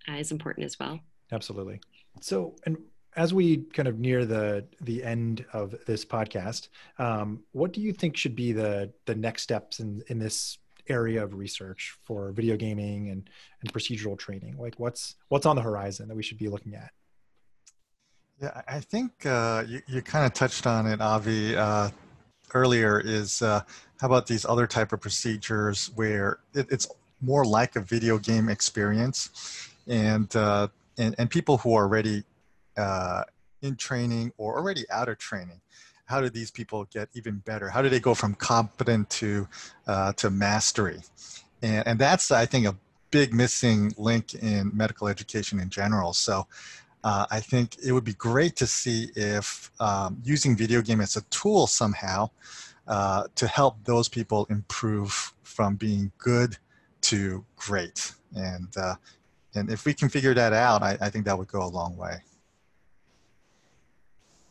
is 0.08 0.32
important 0.32 0.64
as 0.66 0.78
well. 0.78 1.00
Absolutely. 1.32 1.80
So, 2.20 2.54
and 2.66 2.76
as 3.16 3.32
we 3.32 3.58
kind 3.72 3.88
of 3.88 3.98
near 3.98 4.24
the 4.24 4.66
the 4.80 5.02
end 5.02 5.44
of 5.52 5.74
this 5.86 6.04
podcast, 6.04 6.68
um, 6.98 7.42
what 7.52 7.72
do 7.72 7.80
you 7.80 7.92
think 7.92 8.16
should 8.16 8.36
be 8.36 8.52
the 8.52 8.92
the 9.06 9.14
next 9.14 9.42
steps 9.42 9.80
in 9.80 10.02
in 10.08 10.18
this 10.18 10.58
area 10.88 11.22
of 11.24 11.34
research 11.34 11.96
for 12.02 12.30
video 12.32 12.56
gaming 12.56 13.10
and 13.10 13.28
and 13.60 13.72
procedural 13.72 14.18
training? 14.18 14.56
Like, 14.58 14.74
what's 14.78 15.16
what's 15.28 15.46
on 15.46 15.56
the 15.56 15.62
horizon 15.62 16.08
that 16.08 16.16
we 16.16 16.22
should 16.22 16.38
be 16.38 16.48
looking 16.48 16.74
at? 16.74 16.90
Yeah, 18.42 18.62
I 18.66 18.80
think 18.80 19.26
uh, 19.26 19.64
you 19.66 19.80
you 19.86 20.02
kind 20.02 20.26
of 20.26 20.34
touched 20.34 20.66
on 20.66 20.86
it, 20.86 21.00
Avi. 21.00 21.56
Uh, 21.56 21.90
earlier 22.52 23.00
is 23.00 23.42
uh, 23.42 23.62
how 24.00 24.06
about 24.06 24.26
these 24.26 24.44
other 24.44 24.66
type 24.66 24.92
of 24.92 25.00
procedures 25.00 25.90
where 25.94 26.38
it, 26.54 26.66
it's 26.70 26.86
more 27.20 27.44
like 27.44 27.76
a 27.76 27.80
video 27.80 28.18
game 28.18 28.48
experience 28.48 29.73
and 29.86 30.34
uh, 30.36 30.68
and, 30.98 31.14
and 31.18 31.30
people 31.30 31.58
who 31.58 31.74
are 31.74 31.84
already 31.84 32.24
uh, 32.76 33.22
in 33.62 33.76
training 33.76 34.32
or 34.36 34.56
already 34.56 34.84
out 34.90 35.08
of 35.08 35.18
training 35.18 35.60
how 36.06 36.20
do 36.20 36.28
these 36.28 36.50
people 36.50 36.84
get 36.92 37.08
even 37.14 37.38
better? 37.46 37.68
How 37.68 37.80
do 37.80 37.88
they 37.88 37.98
go 37.98 38.14
from 38.14 38.34
competent 38.34 39.08
to 39.10 39.48
uh, 39.86 40.12
to 40.14 40.28
mastery? 40.28 41.00
And, 41.62 41.86
and 41.86 41.98
that's 41.98 42.30
i 42.30 42.44
think 42.44 42.66
a 42.66 42.76
big 43.10 43.32
missing 43.32 43.94
link 43.96 44.34
in 44.34 44.72
medical 44.74 45.06
education 45.06 45.60
in 45.60 45.70
general. 45.70 46.12
So 46.12 46.48
uh, 47.04 47.26
I 47.30 47.38
think 47.38 47.76
it 47.84 47.92
would 47.92 48.02
be 48.02 48.14
great 48.14 48.56
to 48.56 48.66
see 48.66 49.10
if 49.14 49.70
um, 49.78 50.20
using 50.24 50.56
video 50.56 50.82
game 50.82 51.00
as 51.00 51.14
a 51.14 51.22
tool 51.30 51.68
somehow 51.68 52.30
uh, 52.88 53.28
to 53.36 53.46
help 53.46 53.76
those 53.84 54.08
people 54.08 54.46
improve 54.50 55.32
from 55.44 55.76
being 55.76 56.10
good 56.18 56.58
to 57.02 57.44
great. 57.54 58.12
And 58.34 58.76
uh, 58.76 58.96
and 59.54 59.70
if 59.70 59.84
we 59.84 59.94
can 59.94 60.08
figure 60.08 60.34
that 60.34 60.52
out, 60.52 60.82
I, 60.82 60.98
I 61.00 61.10
think 61.10 61.24
that 61.26 61.38
would 61.38 61.48
go 61.48 61.62
a 61.62 61.68
long 61.68 61.96
way. 61.96 62.18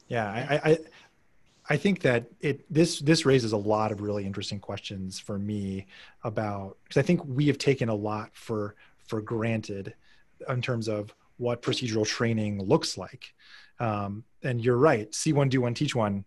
Yeah, 0.07 0.29
I, 0.29 0.71
I 0.71 0.77
I 1.69 1.77
think 1.77 2.01
that 2.01 2.25
it 2.41 2.71
this 2.71 2.99
this 2.99 3.25
raises 3.25 3.53
a 3.53 3.57
lot 3.57 3.91
of 3.91 4.01
really 4.01 4.25
interesting 4.25 4.59
questions 4.59 5.19
for 5.19 5.39
me 5.39 5.87
about 6.23 6.77
because 6.83 6.97
I 6.97 7.03
think 7.03 7.21
we 7.25 7.47
have 7.47 7.57
taken 7.57 7.89
a 7.89 7.95
lot 7.95 8.31
for 8.33 8.75
for 9.07 9.21
granted 9.21 9.93
in 10.49 10.61
terms 10.61 10.87
of 10.87 11.13
what 11.37 11.61
procedural 11.61 12.05
training 12.05 12.61
looks 12.63 12.97
like. 12.97 13.33
Um, 13.79 14.23
and 14.43 14.63
you're 14.63 14.77
right, 14.77 15.13
see 15.13 15.33
one, 15.33 15.49
do 15.49 15.61
one, 15.61 15.73
teach 15.73 15.95
one 15.95 16.25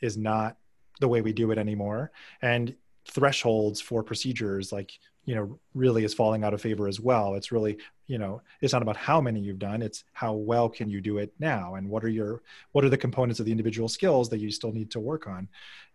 is 0.00 0.16
not 0.16 0.56
the 1.00 1.08
way 1.08 1.20
we 1.20 1.32
do 1.32 1.50
it 1.50 1.58
anymore. 1.58 2.10
And 2.40 2.74
thresholds 3.04 3.80
for 3.80 4.02
procedures 4.02 4.72
like 4.72 4.98
you 5.28 5.34
know 5.34 5.58
really 5.74 6.04
is 6.04 6.14
falling 6.14 6.42
out 6.42 6.54
of 6.54 6.60
favor 6.62 6.88
as 6.88 7.00
well. 7.00 7.34
It's 7.34 7.52
really 7.52 7.76
you 8.06 8.18
know 8.18 8.40
it's 8.62 8.72
not 8.72 8.82
about 8.82 8.96
how 8.96 9.20
many 9.20 9.40
you've 9.40 9.58
done 9.58 9.82
it's 9.82 10.04
how 10.12 10.32
well 10.32 10.68
can 10.68 10.88
you 10.88 11.00
do 11.00 11.18
it 11.18 11.32
now? 11.38 11.74
And 11.74 11.88
what 11.88 12.02
are 12.04 12.08
your 12.08 12.42
what 12.72 12.84
are 12.84 12.88
the 12.88 12.96
components 12.96 13.38
of 13.38 13.46
the 13.46 13.52
individual 13.52 13.88
skills 13.88 14.28
that 14.30 14.38
you 14.38 14.50
still 14.50 14.72
need 14.72 14.90
to 14.92 15.00
work 15.00 15.26
on? 15.26 15.48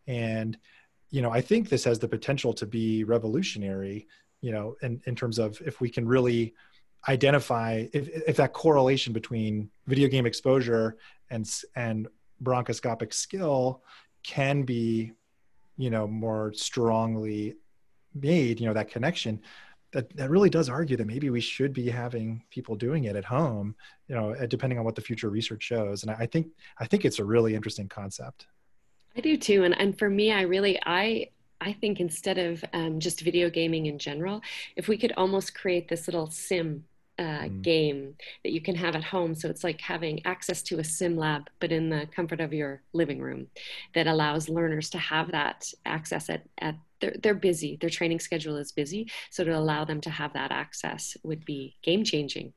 And 0.07 0.57
you 1.13 1.21
know 1.21 1.31
i 1.31 1.39
think 1.39 1.69
this 1.69 1.85
has 1.85 1.99
the 1.99 2.07
potential 2.07 2.51
to 2.53 2.65
be 2.65 3.03
revolutionary 3.03 4.07
you 4.41 4.51
know 4.51 4.75
in, 4.81 4.99
in 5.05 5.15
terms 5.15 5.37
of 5.37 5.61
if 5.61 5.79
we 5.79 5.87
can 5.87 6.05
really 6.07 6.53
identify 7.07 7.85
if, 7.93 8.09
if 8.27 8.35
that 8.35 8.51
correlation 8.51 9.13
between 9.13 9.69
video 9.85 10.09
game 10.09 10.25
exposure 10.25 10.97
and 11.29 11.47
and 11.75 12.07
bronchoscopic 12.43 13.13
skill 13.13 13.83
can 14.23 14.63
be 14.63 15.11
you 15.77 15.91
know 15.91 16.07
more 16.07 16.51
strongly 16.53 17.55
made 18.15 18.59
you 18.59 18.67
know 18.67 18.73
that 18.73 18.89
connection 18.89 19.41
that 19.91 20.15
that 20.15 20.29
really 20.29 20.49
does 20.49 20.69
argue 20.69 20.97
that 20.97 21.05
maybe 21.07 21.29
we 21.29 21.39
should 21.39 21.73
be 21.73 21.89
having 21.89 22.43
people 22.49 22.75
doing 22.75 23.05
it 23.05 23.15
at 23.15 23.25
home 23.25 23.75
you 24.07 24.15
know 24.15 24.35
depending 24.47 24.79
on 24.79 24.85
what 24.85 24.95
the 24.95 25.01
future 25.01 25.29
research 25.29 25.63
shows. 25.63 26.03
And 26.03 26.11
i 26.11 26.25
think 26.25 26.47
i 26.79 26.85
think 26.85 27.05
it's 27.05 27.19
a 27.19 27.25
really 27.25 27.55
interesting 27.55 27.89
concept. 27.89 28.47
I 29.15 29.21
do 29.21 29.37
too. 29.37 29.63
And 29.63 29.77
and 29.79 29.97
for 29.97 30.09
me 30.09 30.31
i 30.31 30.41
really 30.41 30.79
i 30.85 31.29
I 31.61 31.71
think 31.71 32.01
instead 32.01 32.37
of 32.37 32.63
um, 32.73 32.99
just 32.99 33.21
video 33.21 33.49
gaming 33.49 33.85
in 33.85 33.97
general, 33.97 34.41
if 34.75 34.89
we 34.89 34.97
could 34.97 35.13
almost 35.15 35.55
create 35.55 35.87
this 35.87 36.07
little 36.09 36.29
sim 36.29 36.83
uh, 37.19 37.43
mm. 37.43 37.61
game 37.61 38.15
that 38.43 38.51
you 38.51 38.61
can 38.61 38.75
have 38.75 38.95
at 38.95 39.03
home. 39.03 39.35
So 39.35 39.49
it's 39.49 39.63
like 39.63 39.81
having 39.81 40.25
access 40.25 40.61
to 40.63 40.79
a 40.79 40.83
sim 40.83 41.15
lab, 41.17 41.49
but 41.59 41.71
in 41.71 41.89
the 41.89 42.07
comfort 42.15 42.41
of 42.41 42.53
your 42.53 42.81
living 42.93 43.19
room 43.21 43.47
that 43.93 44.07
allows 44.07 44.49
learners 44.49 44.89
to 44.91 44.97
have 44.97 45.31
that 45.31 45.71
access 45.85 46.29
at, 46.29 46.43
at 46.57 46.75
they're, 46.99 47.15
they're 47.21 47.33
busy, 47.35 47.77
their 47.79 47.89
training 47.89 48.19
schedule 48.19 48.55
is 48.57 48.71
busy. 48.71 49.11
So 49.29 49.43
to 49.43 49.55
allow 49.55 49.85
them 49.85 50.01
to 50.01 50.09
have 50.09 50.33
that 50.33 50.51
access 50.51 51.17
would 51.23 51.45
be 51.45 51.75
game 51.83 52.03
changing. 52.03 52.53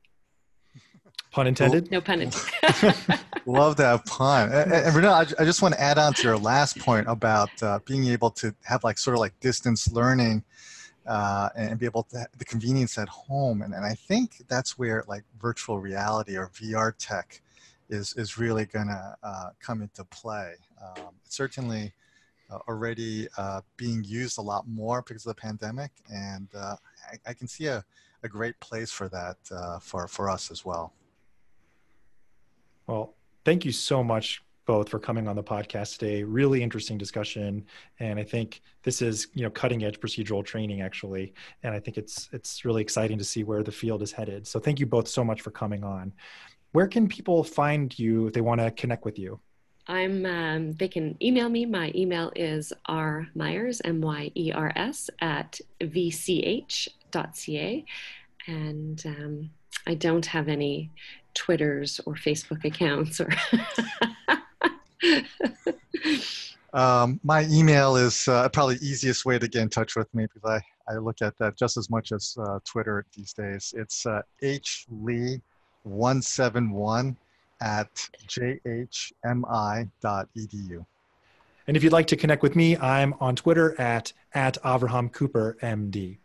Pun 1.32 1.46
intended? 1.46 1.90
No 1.90 2.00
pun 2.00 2.22
intended. 2.22 2.94
Love 3.46 3.76
that 3.76 4.06
pun. 4.06 4.50
And, 4.50 4.72
and 4.72 4.96
Renee, 4.96 5.08
I, 5.08 5.20
I, 5.20 5.44
just 5.44 5.60
want 5.60 5.74
to 5.74 5.80
add 5.80 5.98
on 5.98 6.14
to 6.14 6.22
your 6.22 6.38
last 6.38 6.78
point 6.78 7.06
about 7.08 7.50
uh, 7.62 7.78
being 7.84 8.06
able 8.06 8.30
to 8.30 8.54
have 8.64 8.82
like 8.84 8.96
sort 8.96 9.14
of 9.14 9.20
like 9.20 9.38
distance 9.40 9.92
learning 9.92 10.42
uh, 11.06 11.50
and 11.56 11.78
be 11.78 11.86
able 11.86 12.02
to 12.02 12.26
the 12.38 12.44
convenience 12.44 12.98
at 12.98 13.08
home. 13.08 13.62
And, 13.62 13.74
and 13.74 13.84
I 13.84 13.94
think 13.94 14.42
that's 14.48 14.78
where 14.78 15.04
like 15.06 15.24
virtual 15.40 15.78
reality 15.78 16.36
or 16.36 16.48
VR 16.48 16.92
tech 16.98 17.40
is, 17.88 18.14
is 18.16 18.38
really 18.38 18.66
to 18.66 19.16
uh, 19.22 19.50
come 19.60 19.82
into 19.82 20.04
play. 20.04 20.54
Um, 20.82 21.14
certainly 21.24 21.92
uh, 22.50 22.58
already 22.68 23.28
uh, 23.36 23.60
being 23.76 24.04
used 24.04 24.38
a 24.38 24.42
lot 24.42 24.68
more 24.68 25.02
because 25.02 25.26
of 25.26 25.34
the 25.34 25.40
pandemic. 25.40 25.90
And 26.12 26.48
uh, 26.54 26.76
I, 27.10 27.30
I, 27.30 27.34
can 27.34 27.48
see 27.48 27.66
a, 27.66 27.84
a 28.22 28.28
great 28.28 28.58
place 28.60 28.90
for 28.90 29.08
that 29.08 29.36
uh, 29.50 29.78
for, 29.78 30.06
for 30.06 30.30
us 30.30 30.50
as 30.50 30.64
well. 30.64 30.92
Well, 32.86 33.14
thank 33.44 33.64
you 33.64 33.72
so 33.72 34.04
much, 34.04 34.42
both 34.66 34.88
for 34.88 34.98
coming 34.98 35.28
on 35.28 35.36
the 35.36 35.42
podcast 35.42 35.98
today. 35.98 36.24
Really 36.24 36.62
interesting 36.62 36.98
discussion, 36.98 37.64
and 38.00 38.18
I 38.18 38.24
think 38.24 38.60
this 38.82 39.00
is 39.00 39.28
you 39.32 39.42
know 39.42 39.50
cutting 39.50 39.84
edge 39.84 40.00
procedural 40.00 40.44
training 40.44 40.82
actually, 40.82 41.32
and 41.62 41.74
I 41.74 41.80
think 41.80 41.96
it's 41.96 42.28
it's 42.32 42.64
really 42.64 42.82
exciting 42.82 43.16
to 43.18 43.24
see 43.24 43.44
where 43.44 43.62
the 43.62 43.72
field 43.72 44.02
is 44.02 44.12
headed. 44.12 44.46
So 44.46 44.60
thank 44.60 44.80
you 44.80 44.86
both 44.86 45.08
so 45.08 45.24
much 45.24 45.40
for 45.40 45.50
coming 45.50 45.84
on. 45.84 46.12
Where 46.72 46.88
can 46.88 47.08
people 47.08 47.42
find 47.42 47.96
you 47.98 48.26
if 48.26 48.34
they 48.34 48.42
want 48.42 48.60
to 48.60 48.70
connect 48.72 49.04
with 49.04 49.18
you? 49.18 49.40
I'm. 49.86 50.26
Um, 50.26 50.72
they 50.72 50.88
can 50.88 51.16
email 51.22 51.48
me. 51.48 51.64
My 51.64 51.92
email 51.94 52.32
is 52.34 52.72
r 52.86 53.28
myers 53.34 53.80
m 53.84 54.00
y 54.00 54.32
e 54.34 54.52
r 54.52 54.72
s 54.74 55.08
at 55.20 55.60
vch.ca, 55.80 57.84
and 58.48 59.06
um, 59.06 59.50
I 59.86 59.94
don't 59.94 60.26
have 60.26 60.48
any 60.48 60.90
Twitters 61.34 62.00
or 62.04 62.14
Facebook 62.14 62.64
accounts 62.64 63.20
or. 63.20 63.30
um, 66.72 67.20
my 67.22 67.46
email 67.50 67.96
is 67.96 68.26
uh, 68.28 68.48
probably 68.48 68.76
easiest 68.76 69.24
way 69.24 69.36
to 69.38 69.48
get 69.48 69.62
in 69.62 69.68
touch 69.68 69.96
with 69.96 70.12
me 70.14 70.26
because 70.32 70.44
I, 70.44 70.60
I 70.92 70.98
look 70.98 71.22
at 71.22 71.36
that 71.38 71.56
just 71.56 71.76
as 71.76 71.90
much 71.90 72.12
as 72.12 72.36
uh, 72.40 72.60
Twitter 72.64 73.04
these 73.16 73.32
days. 73.32 73.74
It's 73.76 74.06
uh, 74.06 74.22
hlee171 74.42 77.16
at 77.60 78.08
jhmi.edu. 78.28 78.86
And 81.68 81.76
if 81.76 81.82
you'd 81.82 81.92
like 81.92 82.06
to 82.08 82.16
connect 82.16 82.42
with 82.42 82.54
me, 82.54 82.76
I'm 82.76 83.14
on 83.20 83.34
Twitter 83.34 83.80
at, 83.80 84.12
at 84.34 84.56
Avraham 84.62 85.12
Cooper, 85.12 85.56
MD. 85.62 86.18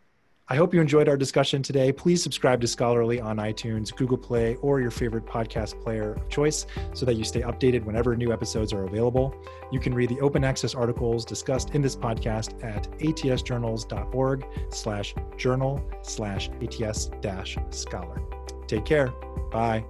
I 0.48 0.56
hope 0.56 0.74
you 0.74 0.80
enjoyed 0.80 1.08
our 1.08 1.16
discussion 1.16 1.62
today. 1.62 1.92
Please 1.92 2.22
subscribe 2.22 2.60
to 2.60 2.66
Scholarly 2.66 3.20
on 3.20 3.36
iTunes, 3.36 3.94
Google 3.94 4.18
Play, 4.18 4.56
or 4.56 4.80
your 4.80 4.90
favorite 4.90 5.24
podcast 5.24 5.80
player 5.82 6.14
of 6.14 6.28
choice 6.28 6.66
so 6.94 7.06
that 7.06 7.14
you 7.14 7.24
stay 7.24 7.42
updated 7.42 7.84
whenever 7.84 8.16
new 8.16 8.32
episodes 8.32 8.72
are 8.72 8.84
available. 8.84 9.34
You 9.70 9.80
can 9.80 9.94
read 9.94 10.10
the 10.10 10.20
open 10.20 10.44
access 10.44 10.74
articles 10.74 11.24
discussed 11.24 11.70
in 11.70 11.80
this 11.80 11.96
podcast 11.96 12.62
at 12.64 12.90
atsjournals.org 12.98 14.46
slash 14.70 15.14
journal 15.36 15.82
slash 16.02 16.50
ats 16.60 17.06
dash 17.20 17.56
scholar. 17.70 18.20
Take 18.66 18.84
care. 18.84 19.08
Bye. 19.50 19.84